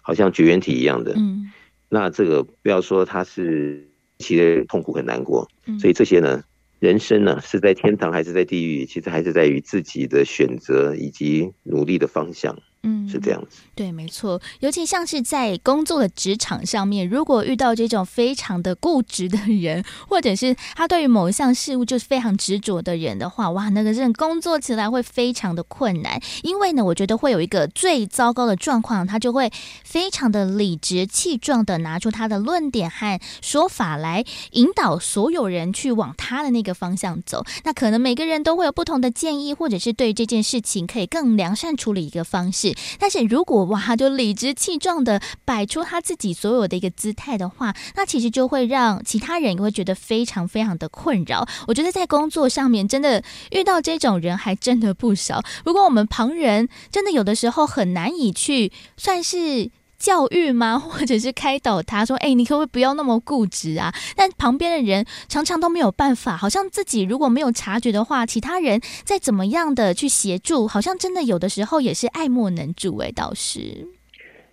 [0.02, 1.14] 好像绝缘体一样的。
[1.16, 1.52] 嗯，
[1.88, 6.42] 那这个不要说他是其实痛苦很难过，所以这些呢。
[6.78, 8.86] 人生呢，是在天堂还是在地狱？
[8.86, 12.56] 其实还是在于自己的选择以及努力的方向。
[12.84, 13.58] 嗯，是这样子。
[13.74, 14.40] 对，没错。
[14.60, 26.20] 尤其像是在工作的职场上面，如果遇到这种非常的固执的人，或者是他对于某一项事物就是非常执着的人的话，哇，那个人工作起来会非常的困难。
[26.42, 29.50] 因为呢，我觉得会有一个最糟糕的状况，他就会
[29.82, 37.44] 非常的理直气壮的拿出他的论点和说法来引导所有人去往他的那个方向走。
[37.64, 42.67] 那可能每个人都会有不同的建议，或者是对这件事情可以更良善处理一个方式。
[42.98, 51.46] 但是如果哇，他就理直气壮的摆出他自己所有的一个姿态的话，那其实就会让其他人也会觉得非常非常的困扰。
[51.66, 55.42] 我觉得在工作上面真的遇到这种人还真的不少。
[55.64, 59.70] 如果我们旁人真的有的时候很难以去算是。
[59.98, 60.78] 教育吗？
[60.78, 72.96] 或者是开导他说：“哎，你可不可以不要那么固执啊？”但旁边的人常常都没有办法，好像自己如果没有察觉的话，其他人再怎么样的去协助，好像真的有的时候也是爱莫能助。
[72.98, 73.88] 哎，倒是。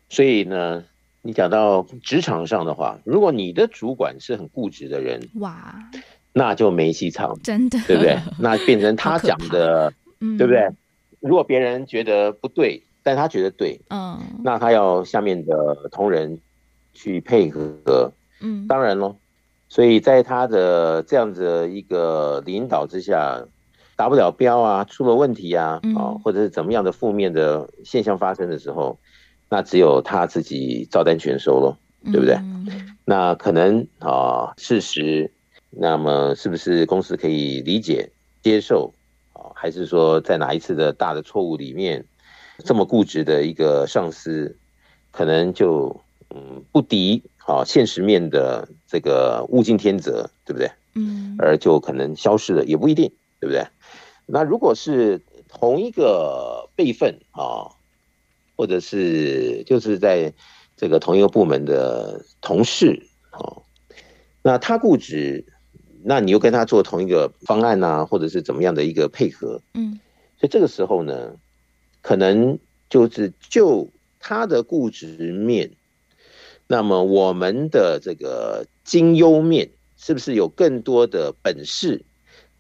[0.09, 0.83] 所以呢，
[1.21, 5.75] 你讲到职场上的话，如果你的主管是很固执的人，哇，
[6.33, 8.17] 那就没戏唱，真的，对不对？
[8.39, 10.67] 那变成他 讲的，嗯，对不对？
[11.19, 12.81] 如果别人觉得不对。
[13.05, 15.53] 但他觉得对，嗯，那他要下面的
[15.91, 16.39] 同仁
[16.95, 19.15] 去配合，嗯，当然咯，
[19.69, 23.45] 所以在他的这样子一个领导之下，
[23.95, 28.97] 达不了标啊，出了问题啊，啊、嗯，或者是怎么样的负面的现象发生的时候，
[29.49, 31.77] 那只有他自己照单全收喽，
[32.11, 32.33] 对不对？
[32.37, 35.29] 嗯、那可能啊，事实，
[35.69, 38.09] 那么是不是公司可以理解
[38.41, 38.91] 接受
[39.33, 39.53] 啊？
[39.53, 42.03] 还是说在哪一次的大的错误里面？
[42.63, 44.55] 这么固执的一个上司，
[45.11, 50.71] 可能就嗯不敌啊现实面的这个物竞天择，对不对？
[50.95, 53.65] 嗯，而就可能消失了，也不一定，对不对？
[54.25, 57.69] 那如果是同一个辈分啊，
[58.55, 60.33] 或者是就是在
[60.77, 63.59] 这个同一个部门的同事啊，
[64.41, 65.45] 那他固执，
[66.03, 69.99] 那你又跟他做同一个方案啊，或者是怎么样的一个配合，嗯，
[70.39, 71.35] 所以这个时候呢，
[72.05, 73.89] 可能就是就
[74.19, 75.71] 他的固执面，
[76.67, 82.05] 那么我们的这个精优面，是不是有更多的本事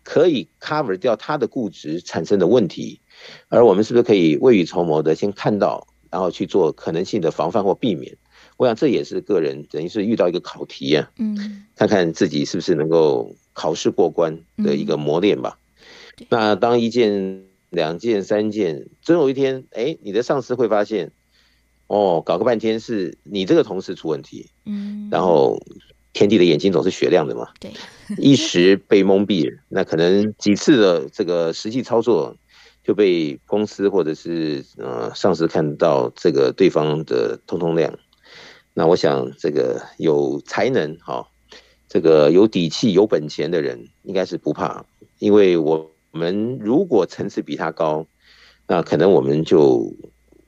[0.01, 2.99] 可以 cover 掉他的固执产生的问题？
[3.47, 8.17] 而我们是不是可以未雨绸缪的先看到，然后去做可能性的防范或避免？
[8.57, 15.59] 我想这也是个人等于是遇到一个考题啊，嗯，看看自己是不是能够考试过关的一个磨练吧。
[16.29, 17.43] 那当一件、
[17.75, 21.11] 两件、三件，总有一天，哎，你的上司会发现，
[21.87, 25.61] 哦，搞个半天是你这个同事出问题，嗯，然后
[26.13, 27.71] 天地的眼睛总是雪亮的嘛，对，
[28.17, 32.35] 一时被蒙蔽，那可能几次的这个实际操作。
[32.87, 37.91] 就被公司或者是呃上司看到这个对方的通通亮，
[38.75, 41.27] 那我想这个有才能哈，
[41.89, 44.85] 这个有底气有本钱的人应该是不怕，
[45.17, 48.07] 因为我们如果层次比他高，
[48.67, 49.93] 那可能我们就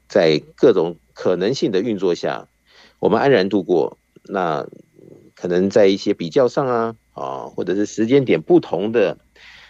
[0.08, 2.48] 在各种可能性的运作下，
[3.00, 3.98] 我们安然度过。
[4.24, 4.66] 那
[5.36, 9.18] 可能在一些比较上啊啊，或者是时间点不同的。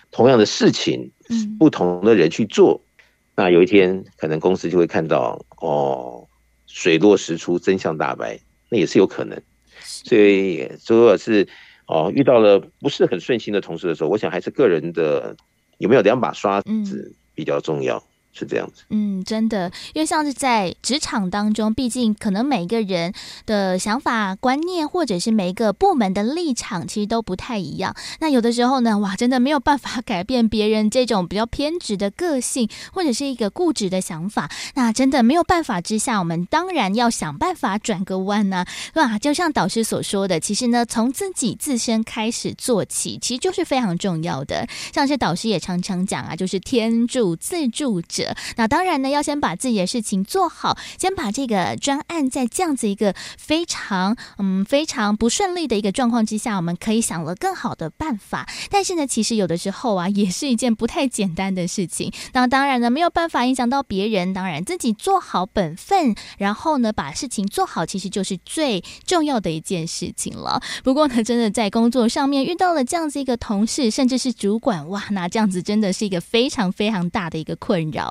[0.09, 1.11] 同样的事情，
[1.59, 3.03] 不同的人去做，嗯，
[3.35, 6.25] 那有一天可能公司就会看到哦，
[6.65, 8.39] 水落石出，真相大白，
[8.69, 9.39] 那也是有可能。
[9.81, 11.45] 所以，如果是
[11.87, 15.35] 哦遇到了不是很顺心的同事的时候，我想还是个人的
[15.77, 17.97] 有没有两把刷子比较重要。
[17.97, 23.11] 嗯是这样子，嗯，真的，因为像是在职场当中，毕竟可能每一个人
[23.47, 27.95] 的想法、观念，或者是每一个部门的立场，其实都不太一样。
[28.19, 34.51] 那有的时候呢，哇，真的没有办法 改变别人这种比较偏执的个性，或者是一个固执的想法。
[34.75, 39.17] 那真的没有办法之下，我们当然要想办法转个弯呢，是吧？
[39.17, 44.67] 就像导师所说的，其实呢，从自己自身开始做起，其实就是非常重要的。
[44.93, 48.26] 像是导师也常常讲啊，就是天助自助者。
[48.55, 58.47] 那当然呢，要先把自己的事情做好，先把这个专案在这样子一个非常嗯非常不顺利的一个状况之下，我们可以想了更好的办法。
[58.69, 62.11] 但是呢，其实有的时候啊，也是一件不太简单的事情。
[62.33, 70.61] 那当然呢，没有办法影响到别人，当然自己做好本分，然后呢，把事情做好，其实就是最重要的一件事情了。
[70.83, 78.06] 不过呢，真的在工作上面遇到了这样子一个同事，甚至是主管，哇，那这样子真的是一个非常非常大的一个困扰。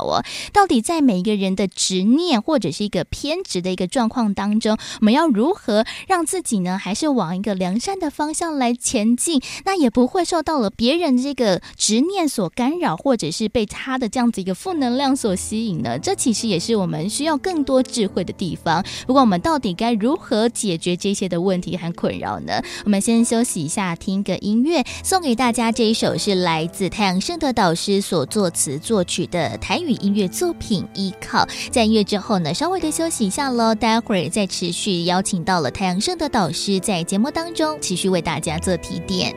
[0.53, 9.41] 到底在每一个人的执念或者是一个偏执的一个状况当中，我们要如何让自己呢，还是往一个良善的方向来前进？
[9.65, 15.99] 那也不会受到了别人这个执念所干扰，或者是被他的这样子一个负能量所吸引呢？
[15.99, 18.85] 这其实也是我们需要更多智慧的地方。
[19.07, 22.63] 不过，我们到底该如何解决这些的问题和困扰呢？
[22.85, 31.39] 我们先休息一下，听个音乐，送给大家这一首是来自太阳盛德导师所作词作曲的台音乐作品《依靠》。
[31.71, 33.75] 在音乐之后呢，稍微的休息一下喽。
[33.75, 39.35] 待会儿再持续邀请到了太阳盛的导师，在节目当中持续为大家做提点。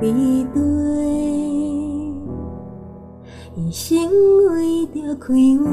[0.00, 0.62] 比对，
[3.56, 3.98] 一生
[4.46, 5.34] 为着开
[5.64, 5.66] 换，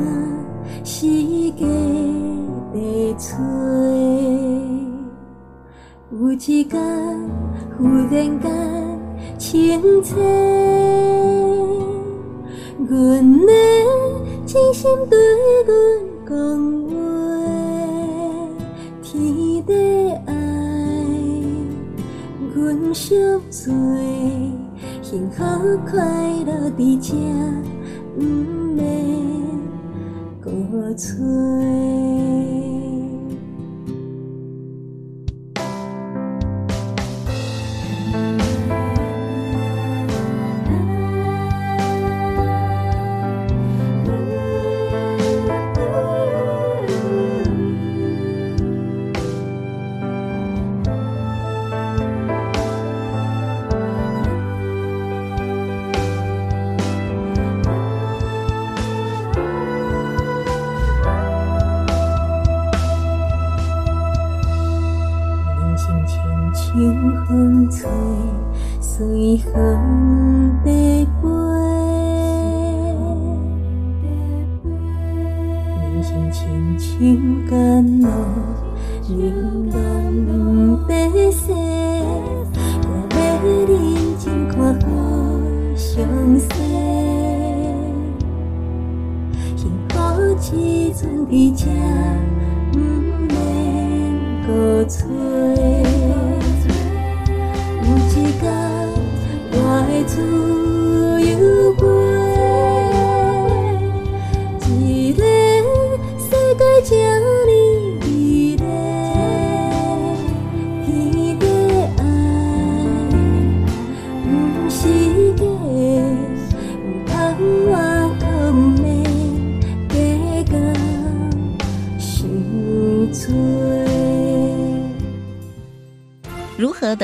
[0.84, 1.06] 世
[1.52, 1.64] 界
[2.74, 2.80] 在
[3.20, 3.38] 找。
[6.12, 6.68] 有一天，
[7.78, 8.42] 忽然间
[9.38, 10.18] 清醒，
[12.90, 13.52] 阮的
[14.48, 15.18] 真心对
[15.68, 15.72] 阮
[16.28, 16.36] 讲
[16.88, 16.94] 话，
[19.04, 19.14] 天
[19.66, 19.72] 地
[20.26, 20.34] 爱，
[22.66, 23.16] 阮惜
[23.52, 23.72] 做。
[25.04, 25.44] 幸福
[25.88, 26.04] 快
[26.46, 27.14] 乐在这，
[28.16, 28.24] 不
[28.74, 28.84] 免
[30.44, 30.50] 再
[30.96, 32.55] 找。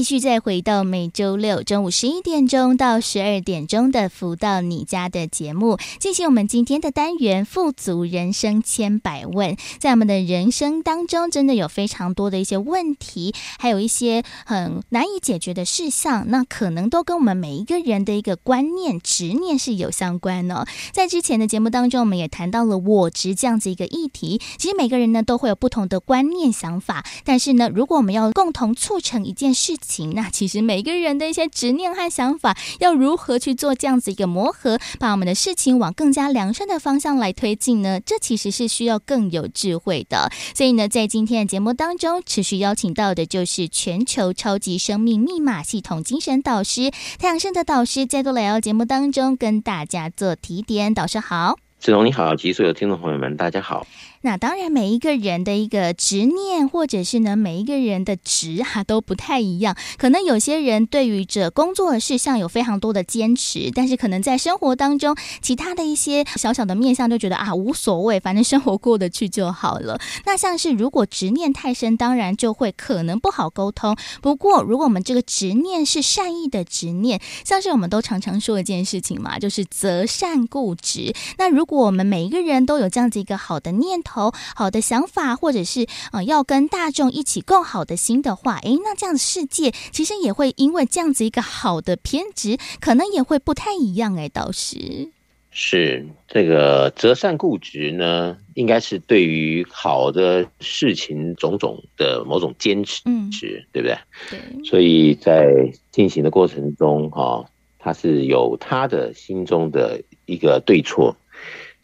[0.00, 9.58] 继续再回到每周六中午十一点钟到十二点钟的“福到你家”的节目，进行我们今天的单元“富足人生千百问”。
[9.78, 20.66] 在我们的人生当中，真的有非常多的一些问题，还有一些很难以解决的事项，那可能都跟我们每一个人的一个观念、执念是有相关的哦。
[20.92, 24.40] 在之前的节目当中，我们也谈到了我执这样子一个议题。
[24.56, 37.98] 其实每个人呢都会有不同的观念、想法，但是呢，如果我们要共同促成一件事，情，情那其实每个人的一些执念和想法，要如何去做这样子一个磨合，把我们的事情往更加良善的方向来推进呢？
[37.98, 40.30] 这其实是需要更有智慧的。
[40.54, 50.94] 所以呢，在今天的节目当中，持续邀请到的就是全球超级生命密码系统精神导师太阳盛德导师，再度来到节目当中跟大家做提点。
[50.94, 53.86] 导师好，子龙你好，及所有听众朋友们，大家好。
[54.22, 59.74] 那当然，每一个人的一个执念，或者是呢，每一个人的执哈、啊、都不太一样。
[59.96, 69.98] 可能有些人对于这工作的事项有非常多的坚持，但是可能在生活当中，其他的一些小小的面向就觉得啊无所谓，反正生活过得去就好了。
[70.26, 73.96] 那像是如果执念太深，当然就会可能不好沟通。
[74.20, 81.14] 不过，如果我们这个执念是善意的执念，像是我们都常常说一件事情嘛，就是择善固执。
[81.38, 94.16] 那如果我们每一个人都有这样子一个好的念头，头好的想法，或者是呃要跟大众一起共好的心的话，诶，那这样的世界其实也会因为这样子一个好的偏执，可能也会不太一样。
[94.16, 95.08] 诶，倒是
[95.52, 103.30] 是这个择善固执呢，应该是对于好的事情种种的某种坚持，嗯，
[103.72, 103.96] 对不对？
[104.30, 104.64] 对。
[104.64, 107.46] 所以在进行的过程中，哈、哦，
[107.78, 111.16] 他是有他的心中的一个对错，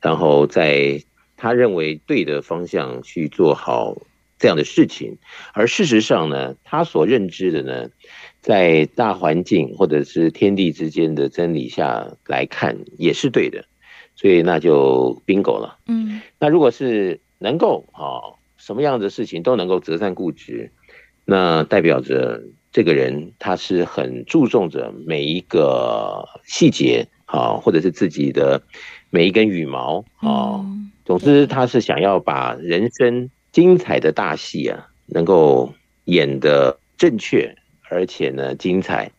[0.00, 1.00] 然后在。
[1.36, 3.96] 他认为对的方向去做好
[4.38, 5.16] 这样的事情，
[5.54, 7.88] 而事实上呢，他所认知的呢，
[8.40, 13.64] 在大环境或者是天地之间的真理下来看也是对的，
[14.14, 15.78] 所以那就 bingo 了。
[15.86, 20.70] 嗯，那如果是能够啊，什么样的事情都能够择善固执，
[21.24, 28.62] 那代表着这个人他是很注重着每一个细节啊，或者是自己的
[29.08, 30.60] 每一根羽毛啊。
[30.60, 35.72] 嗯总之，他是想要把人生精彩的大戏啊，能够
[36.06, 37.54] 演得正确，
[37.88, 39.12] 而且呢精彩，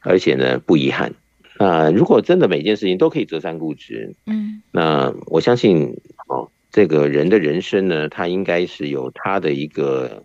[0.00, 1.12] 而且呢不遗憾。
[1.58, 10.22] 那如果真的每件事情都可以择善固执，嗯，那我相信哦，这个人的人生呢，他应该是有他的一个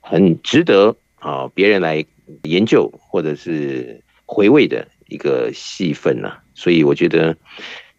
[0.00, 2.02] 很值得啊别人来
[2.44, 6.38] 研究或者是回味的一个戏份呐。
[6.54, 7.36] 所以我觉得。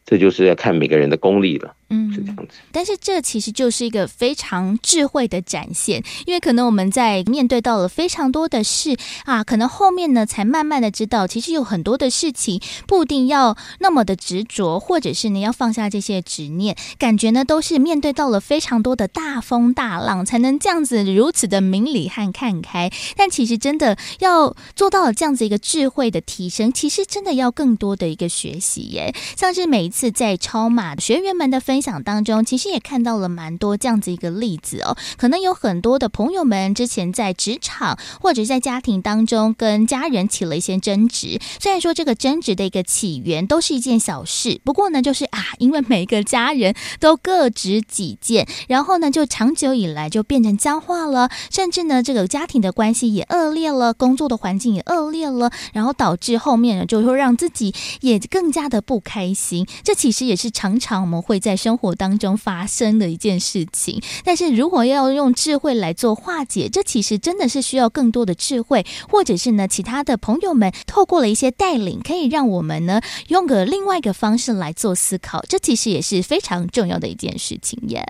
[0.10, 2.36] 这就是要看每个人的功力了，嗯，
[2.72, 22.92] 但是这其实就是一个非常智慧的展现，因为可能我们在面对到了非常多的事啊，可能后面呢才慢慢的知道，其实有很多的事情不一定要那么的执着，或者是你要放下这些执念，感觉呢都是面对到了非常多的大风大浪，才能这样子如此的明理和看开。
[23.16, 30.08] 但其实真的要做到了这样子一个智慧的提升，其实真的要更多的一个学习耶，像是每一次。
[30.18, 34.98] 在超马学员们的分分享当中，其实也看到了蛮多这样子一个例子哦。
[35.16, 59.68] 可能有很多的朋友们之前在职场或者在家庭当中跟家人起了一些争执，虽然说这个争执的一个起源都是一件小事，不过呢，就是啊，因为每个家人都各执己见，然后呢，就长久以来就变成僵化了，甚至呢，这个家庭的关系也恶劣了，工作的环境也恶劣了，然后导致后面呢，就会让自己也更加的不开心。
[59.84, 64.02] 这其实也是常常我们会在生活当中发生的一件事情。
[64.24, 75.44] 但是如果要用智慧来做化解，这其实真的是需要更多的智慧，或者是呢，其他的朋友们透过了一些带领，可以让我们呢用个另外一个方式来做思考。
[75.50, 78.02] 这其实也是非常重要的一件事情耶。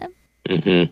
[0.47, 0.89] 嗯哼，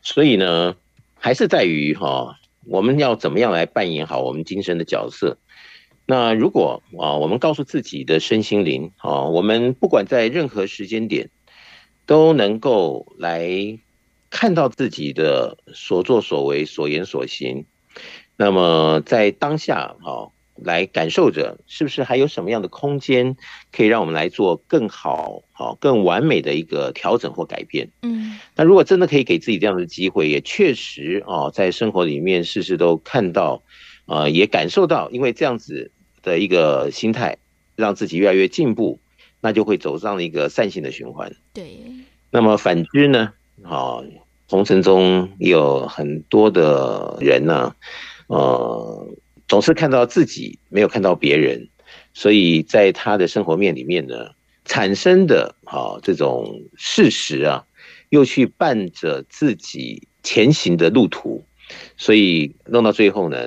[0.00, 0.74] 所以呢，
[1.16, 5.36] 还是在于哈，我们要怎么样来扮演好我们今生的角色。
[6.06, 11.28] 那如果啊，我们告诉自己的身心灵啊，我们不管在任何时间点，
[12.06, 13.78] 都能够来
[14.30, 17.66] 看到自己的所作所为、所言所行。
[18.36, 23.36] 那么在当下啊，来感受着，是不是还有什么样的空间
[23.72, 27.90] 可以让我们来做更好、好更完美的一个调整或改变？
[28.02, 33.62] 嗯，那如果真的可以给自己这样的机会，也确实啊，在生活里面事事都看到，
[34.06, 35.90] 啊，也感受到，因为这样子。
[36.22, 37.38] 的一个心态，
[37.76, 38.98] 让自己越来越进步，
[39.46, 41.32] 那就会走上了一个善性的循环。
[41.52, 41.78] 对。
[42.32, 43.32] 那么反之呢？
[43.62, 44.02] 啊，
[44.48, 47.72] 红尘中有很多的人呢，
[48.26, 49.06] 呃，
[49.46, 51.68] 总是看到自己，没有看到别人，
[52.12, 54.30] 所以在他的生活面里面呢，
[54.64, 57.64] 产生的啊这种事实啊，
[58.08, 61.44] 又去伴着自己前行的路途，
[61.96, 63.38] 所以弄到最后呢。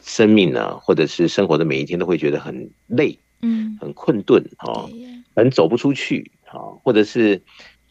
[0.00, 4.88] 生命呢、啊，或者是生活的每一天，都会觉得很累，嗯，很困顿，哈，
[5.38, 7.42] 很走不出去，啊，或者是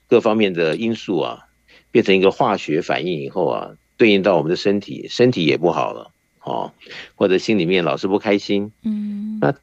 [0.10, 1.48] 各方面的因素啊，
[1.91, 6.12] 变成一个化学反应以后啊，对应到我们的身体，身体也不好了，
[6.43, 6.74] 哦，
[7.16, 9.56] 或者心里面老是不开心，嗯，那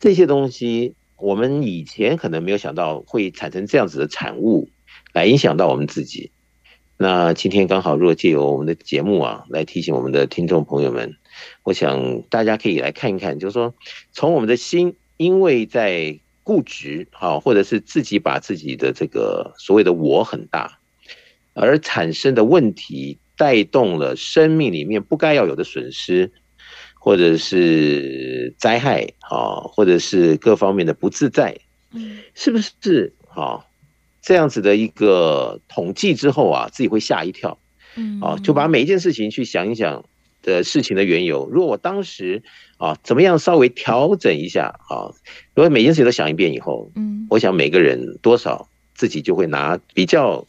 [0.00, 4.68] 这些东西，我们以前可能没有想到会产生这样子的产物，
[5.12, 6.32] 来影响到我们自己。
[6.96, 11.14] 那今天刚好，若借由我们的节目啊，来提醒我们的听众朋友们。
[11.62, 13.72] 我想大家可以来看一看，就是说，
[14.10, 16.18] 从我们的心，因为在
[16.48, 20.78] 固执，啊，或者是自己把自己的这个所谓的我很大，
[21.52, 26.32] 而产生的问题，带动了生命里面不该要有的损失，
[26.94, 31.54] 或者是灾害，啊，或者是各方面的不自在，
[31.92, 33.12] 嗯，是不是？
[33.34, 33.66] 啊，
[34.22, 37.58] 这样子的一个统计之后啊，自己会吓一跳，
[37.94, 40.06] 嗯，啊，就把每一件事情去想一想。
[40.42, 42.42] 的事情的缘由，如果我当时
[42.76, 45.12] 啊怎么样稍微调整一下啊，
[45.54, 50.46] 如果每件事情都想一遍以后，嗯，我想每个人多少自己就会拿比较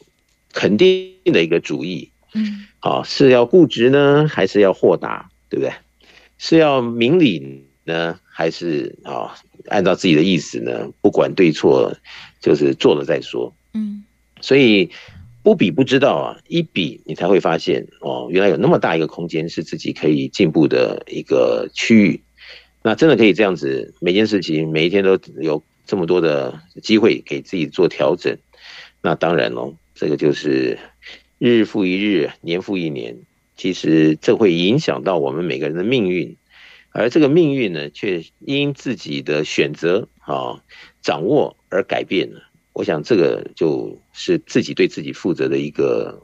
[0.52, 5.72] 肯定的一个主意，嗯，啊是要固执呢，还是要豁达，对不对？
[6.38, 9.34] 是要明理呢，还是啊
[9.68, 10.88] 按照自己的意思呢？
[11.00, 11.94] 不管对错，
[12.40, 14.04] 就是做了再说，嗯，
[14.40, 14.90] 所以。
[15.42, 22.22] 不比不知道啊，一比你才会发现哦，原来有那么大一个空间是自己可以进步的一个区域。
[22.82, 28.36] 那真的可以这样子，每件事情每一天都有这么多的机会给自己做调整。
[29.02, 30.78] 那当然喽，这个就是
[31.38, 33.16] 日复一日，年复一年，
[33.56, 36.36] 其实这会影响到我们每个人的命运，
[36.92, 40.62] 而这个命运呢，却因自己的选择啊
[41.00, 42.49] 掌握而改变了。
[42.72, 46.22] 我想这个就是自己对自己负责的一个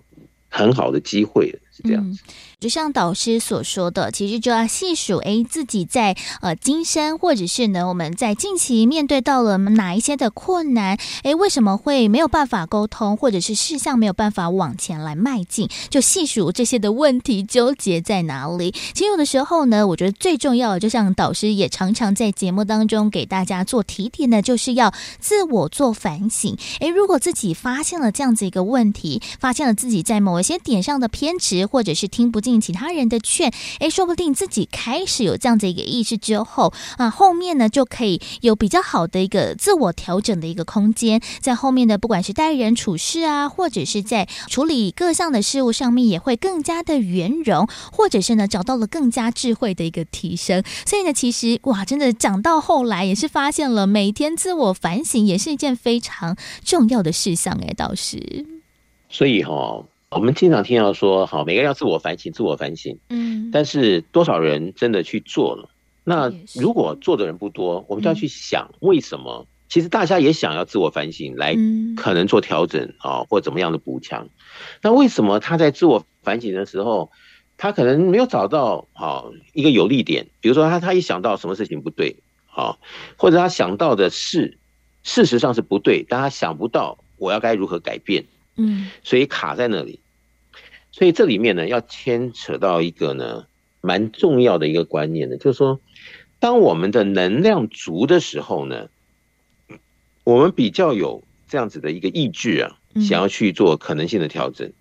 [0.48, 2.20] 很好的机会，是这样子。
[2.26, 15.68] 嗯就像导师所说的，其实就要细数，哎，自己在呃今生，或者是呢，我们在近期面对到了哪一些的困难，哎，为什么会没有办法沟通，或者是事项没有办法往前来迈进？
[15.90, 18.72] 就细数这些的问题纠结在哪里？
[18.94, 26.56] 其实有的时候呢，我觉得最重要的，就像导师也常常在节目当中给大家做提点的，就是要自我做反省。
[26.80, 32.40] 哎，如果自己发现了这样子一个问题，发现了自己在某一些点上的偏执，或者是听不。
[32.46, 50.62] 进其他人的劝，诶，说不定自己开始有这样子一个意识之后啊，后面呢就可以有比较好的一个自我调整的一个空间，在后面的不管是待人处事啊，或者是在处理各项的事物上面，也会更加的圆融，或者是呢找到了更加智慧的一个提升。
[50.86, 57.58] 所以呢，其实哇，真的讲到后来也是发现了，每天自我反省也是一件非常重要的事项。
[57.66, 58.46] 哎，倒是，
[59.10, 59.82] 所以哈、
[60.16, 62.98] 我们经常听到说，好，每个人要自我反省，自我反省。
[63.10, 65.68] 嗯，但是多少人真的去做了？
[66.04, 71.54] 那如果做的人不多，我们就要去想，为什么其实大家也想要自我反省，来
[71.96, 74.26] 可能做调整啊，或怎么样的补强。
[74.80, 77.10] 那为什么他在自我反省的时候，
[77.58, 80.26] 他可能没有找到好一个有利点？
[80.40, 82.78] 比如说他他一想到什么事情不对，好，
[83.18, 84.56] 或者他想到的事
[85.02, 88.24] 事实上是不对，但他想不到我要该如何改变，
[88.56, 90.00] 嗯，所以卡在那里。
[90.96, 93.44] 所以这里面呢，要牵扯到一个呢
[93.82, 95.78] 蛮重要的一个观念呢，就是说，
[96.38, 98.88] 当我们的能量足的时候呢。
[100.24, 104.72] 我们比较有这样子的一个意志啊，想要去做可能性的调整。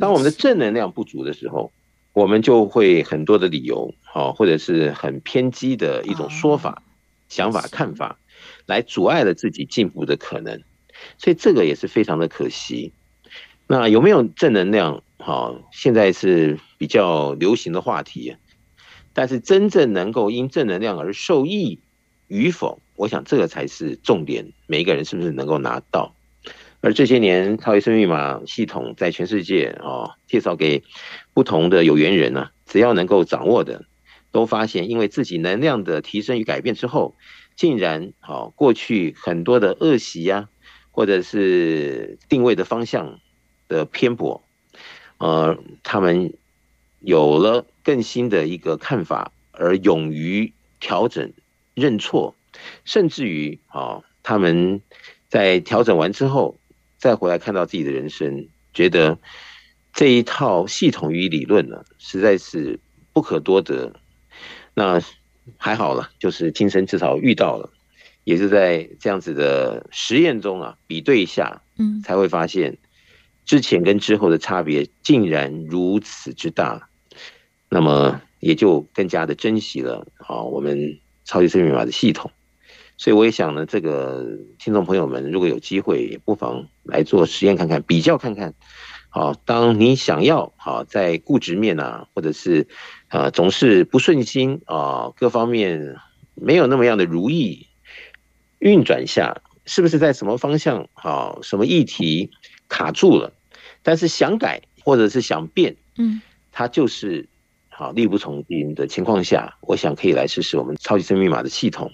[0.00, 1.70] 当我们的正能量不足的时候，
[2.12, 6.82] 我们就会很多的理由，好，或者是很偏激的一种说法、
[7.28, 8.18] 想法、看法，
[8.66, 10.60] 来阻碍了自己进步的可能。
[11.16, 12.90] 所以这个也是非常的可惜。
[13.68, 15.04] 那有没有正能量？
[15.26, 18.36] 好，现在是比较流行的话题，
[19.12, 21.80] 但是真正能够因正能量而受益
[22.28, 22.80] 与否？
[22.94, 26.14] 我想这个才是重点，每一个人是不是能够拿到？
[26.80, 30.84] 而这些年，超级生命密码系统在全世界啊，介绍给
[31.34, 33.84] 不同的有缘人呢，只要能够掌握的，
[34.30, 37.16] 都发现，因为自己能量的提升与改变之后，
[37.56, 40.48] 竟然啊，过去很多的恶习呀，
[40.92, 43.18] 或者是定位的方向
[43.66, 44.45] 的偏颇，
[45.18, 46.32] 呃，他们
[47.00, 51.32] 有了更新的一个看法，而勇于调整、
[51.74, 52.34] 认错。
[52.84, 54.80] 甚至于啊，他们
[55.28, 56.58] 在调整完之后，
[56.96, 59.18] 再回来看到自己的人生，觉得
[59.92, 62.80] 这一套系统与理论呢，实在是
[63.12, 63.94] 不可多得。
[64.72, 65.02] 那
[65.58, 67.70] 还好了，就是今生至少遇到了，
[68.24, 72.78] 也是在这样子的实验中啊，比对一下，嗯，才会发现
[73.46, 76.88] 之前跟之后的差别竟然如此之大，
[77.70, 82.30] 那么也就更加的珍惜了啊，我们超级生命密码的系统。
[82.98, 84.26] 所以我也想呢，这个
[84.58, 88.54] 听众朋友们，如果有机会，也不妨来做实验看看，比较看看。
[89.10, 92.66] 好，当你想要好在固执面啊，或者是
[93.08, 95.96] 啊总是不顺心啊，各方面
[96.34, 97.66] 没有那么样的如意
[98.58, 102.30] 运转下，是不是在什么方向好，什么议题
[102.68, 103.32] 卡住了？
[103.82, 107.28] 但是想改或者是想变，嗯，它就是
[107.68, 111.92] 好力不从心的情况下，我想可以来试试我们超级生命密码的系统。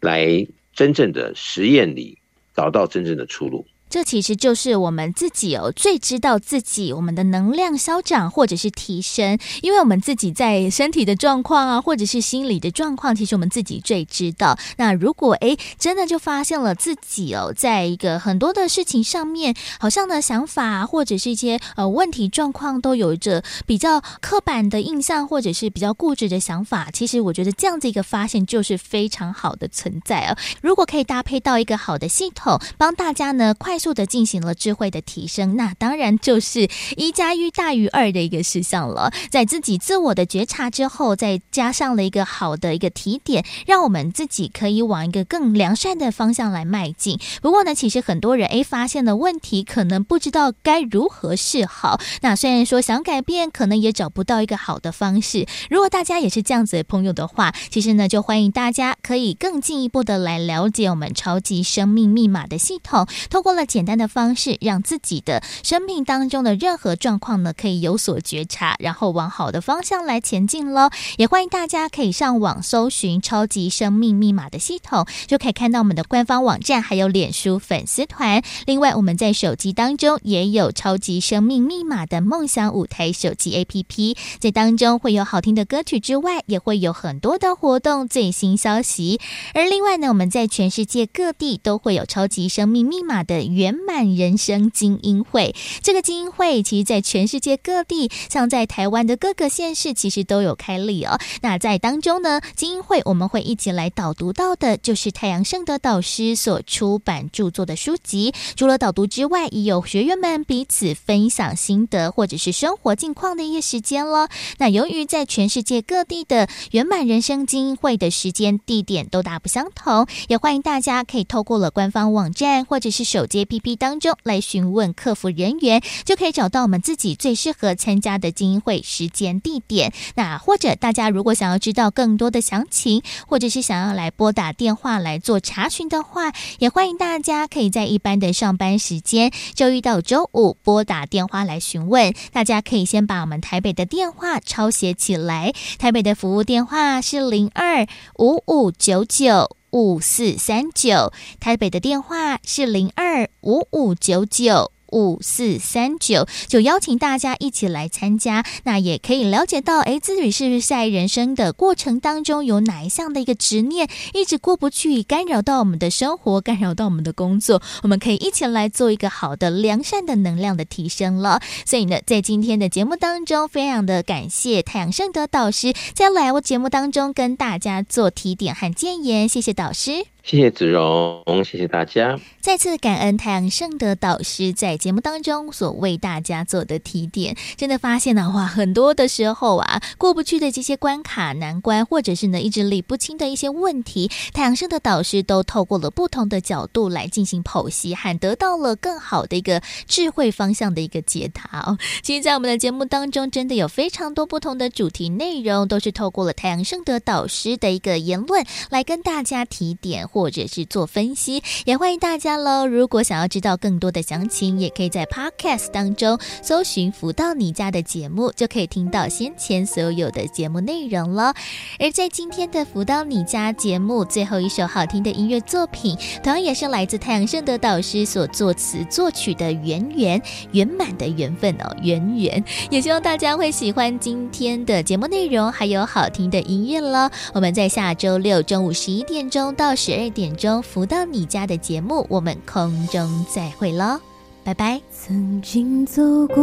[0.00, 2.18] 来真正的实验里
[2.54, 3.66] 找到真正的出路。
[3.90, 14.58] 这其实就是我们自己哦，最知道自己我们的能量消长或者是提升，因为我们自己在身体的状况啊，或者是心理的状况，其实我们自己最知道。
[14.76, 26.90] 那如果哎，真的就发现了自己哦，在一个很多的事情上面，好像呢想法或者是一些呃问题状况，都有着比较刻板的印象，或者是比较固执的想法。
[26.92, 30.36] 其实我觉得这样子一个发现就是非常好的存在哦。
[30.60, 33.77] 如果可以搭配到一个好的系统，帮大家呢快。
[33.78, 39.12] 快速的进行了智慧的提升，那当然就是一加一大于二的一个事项了。
[39.30, 47.20] 在自己自我的觉察之后，再加上了一个好的一个提点，让我们自己可以往一个更良善的方向来迈进。
[47.40, 52.00] 不过呢，其实很多人诶发现了问题，可能不知道该如何是好。
[52.22, 55.46] 那虽然说想改变，可能也找不到一个好的方式。
[55.70, 63.67] 如果大家也是这样子的朋友的话，其实呢，就欢迎大家可以更进一步的来了解我们超级生命密码的系统，通过了。
[63.68, 70.88] 简单的方式，让自己的生命当中的任何状况呢，可以有所觉察，然后往好的方向来前进喽。
[71.18, 78.42] 也欢迎大家可以上网搜寻“超级生命密码”的系统，就可以看到我们的官方网站，还有脸书粉丝团。
[78.64, 89.20] 另外，我们在手机当中也有“超级生命密码”的梦想舞台手机 APP，在当中会有好听的歌曲之外，也会有很多的活动最新消息。
[89.52, 93.57] 而另外呢，我们在全世界各地都会有“超级生命密码”的。
[93.58, 95.52] 圆满人生精英会，
[95.82, 101.18] 这个精英会其实，在全世界各地，像在台湾的各个县市，其实都有开立哦。
[101.42, 108.32] 那在当中呢，精英会我们会一起来导读到的，就是太阳盛德导师所出版著作的书籍。
[108.54, 114.28] 除了导读之外，也有学员们彼此分享心得或者是生活近况的一些时间了。
[114.58, 123.47] 那由于在全世界各地的圆满人生精英会的时间地点都大不相同，也欢迎大家可以透过了官方网站或者是手机。
[123.48, 129.92] APP 当中来询问客服人员，就可以找到我们自己最适合参加的精英会时间地点。
[130.16, 142.12] 那或者大家如果想要知道更多的详情，或者是想要来拨打电话来做查询的话，也欢迎大家可以在一般的上班时间，周一到周五拨打电话来询问。
[142.32, 147.86] 大家可以先把我们台北的电话抄写起来，台北的服务电话是零二
[148.18, 149.57] 五五九九。
[149.70, 154.72] 五四三九，台北的电话是零二五五九九。
[154.92, 171.40] 五四三九，就邀请大家一起来参加，那也可以了解到，哎，自己是不是在人生的过程当中有哪一项的一个执念一直过不去，干扰到我们的生活，干扰到我们的工作，我们可以一起来做一个好的良善的能量的提升了。
[171.64, 180.06] 所以呢，在今天的节目当中，非常的感谢太阳盛德导师在来我节目当中跟大家做提点和建言，谢谢导师。
[180.28, 182.20] 谢谢子荣，谢谢大家。
[182.38, 201.78] 再次感恩太阳盛德导师在节目当中所为大家做的提点，真的发现的话，很多的时候啊，过不去的这些关卡难关，或者是呢一直理不清的一些问题，太阳盛德导师都透过了不同的角度来进行剖析，还得到了更好的一个智慧方向的一个解答哦。
[202.02, 210.06] 其实，在我们的节目当中，真的有非常多不同的主题内容，都是透过了太阳盛德导师的一个言论来跟大家提点。
[210.18, 212.66] 或者是做分析，也欢迎大家喽。
[212.66, 221.32] 如果想要知道更多的详情，也可以在 Podcast 当中搜寻“福到你家”的节目，就可以听到先前所有的节目内容了。
[221.78, 232.44] 而在今天的“福到你家”节目最后一首好听的音乐作品，同样也是来自太阳盛德导师所作词作曲的《圆圆圆满的缘分》哦，圆圆。
[232.72, 237.08] 也希望大家会喜欢今天的节目内容，还有好听的音乐了。
[237.32, 243.98] 我们在下周六中午十一点钟到十二点钟浮到你家的节目，我们空中再会喽，
[244.44, 244.80] 拜拜。
[244.90, 246.36] 曾经走过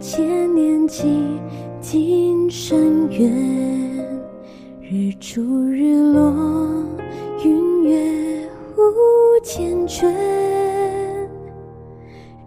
[0.00, 1.04] 千年几
[1.80, 3.30] 经深渊，
[4.80, 6.32] 日出日落，
[7.44, 8.80] 云月无
[9.44, 10.12] 缱绻，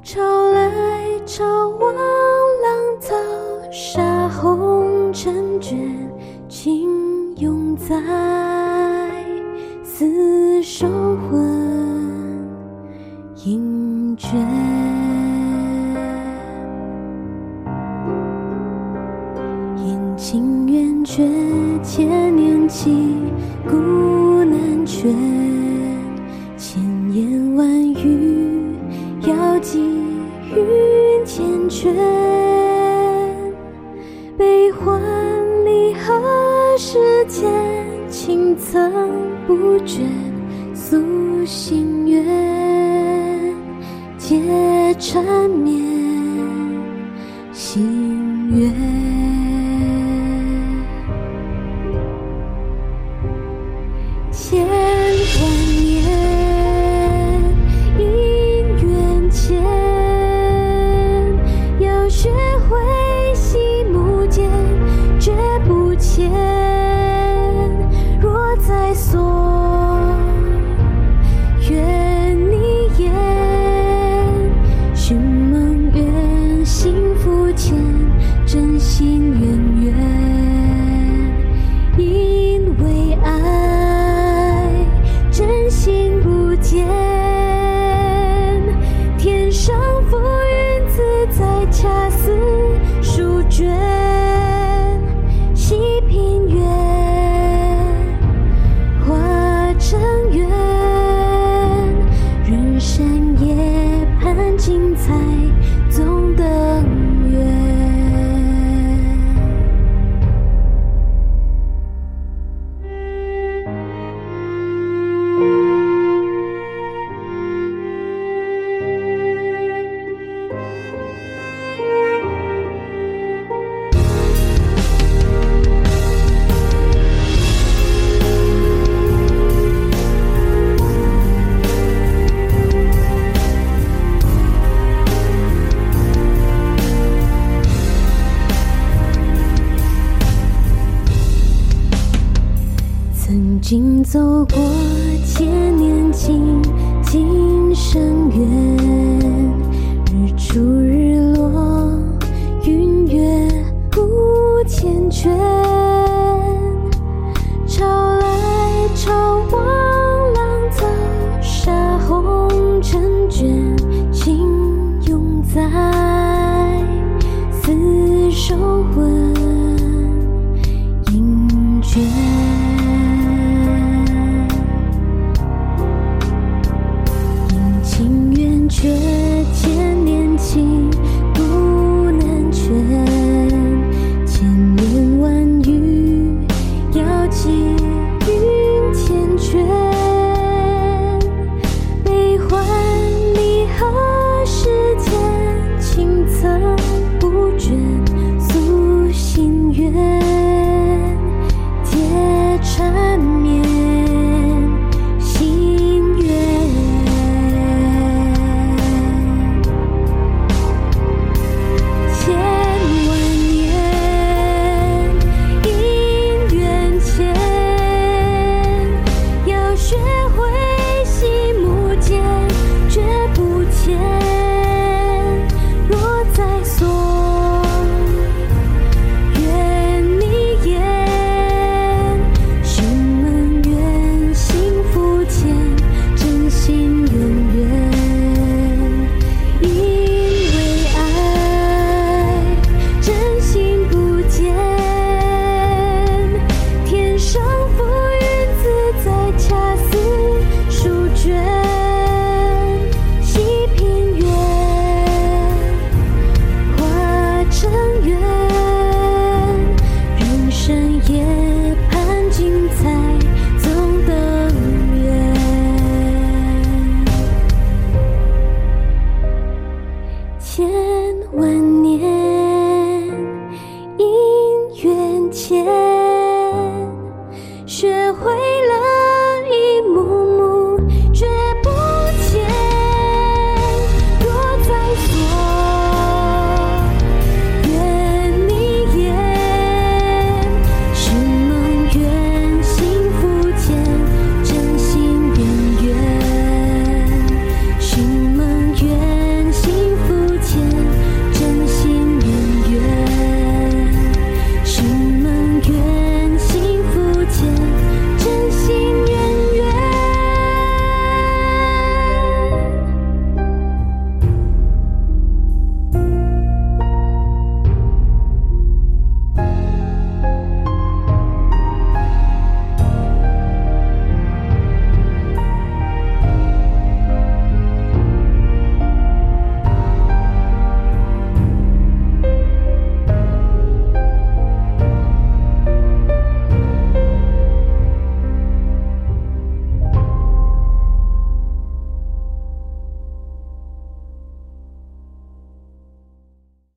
[0.04, 3.16] 潮来潮往，浪淘
[3.72, 4.89] 沙红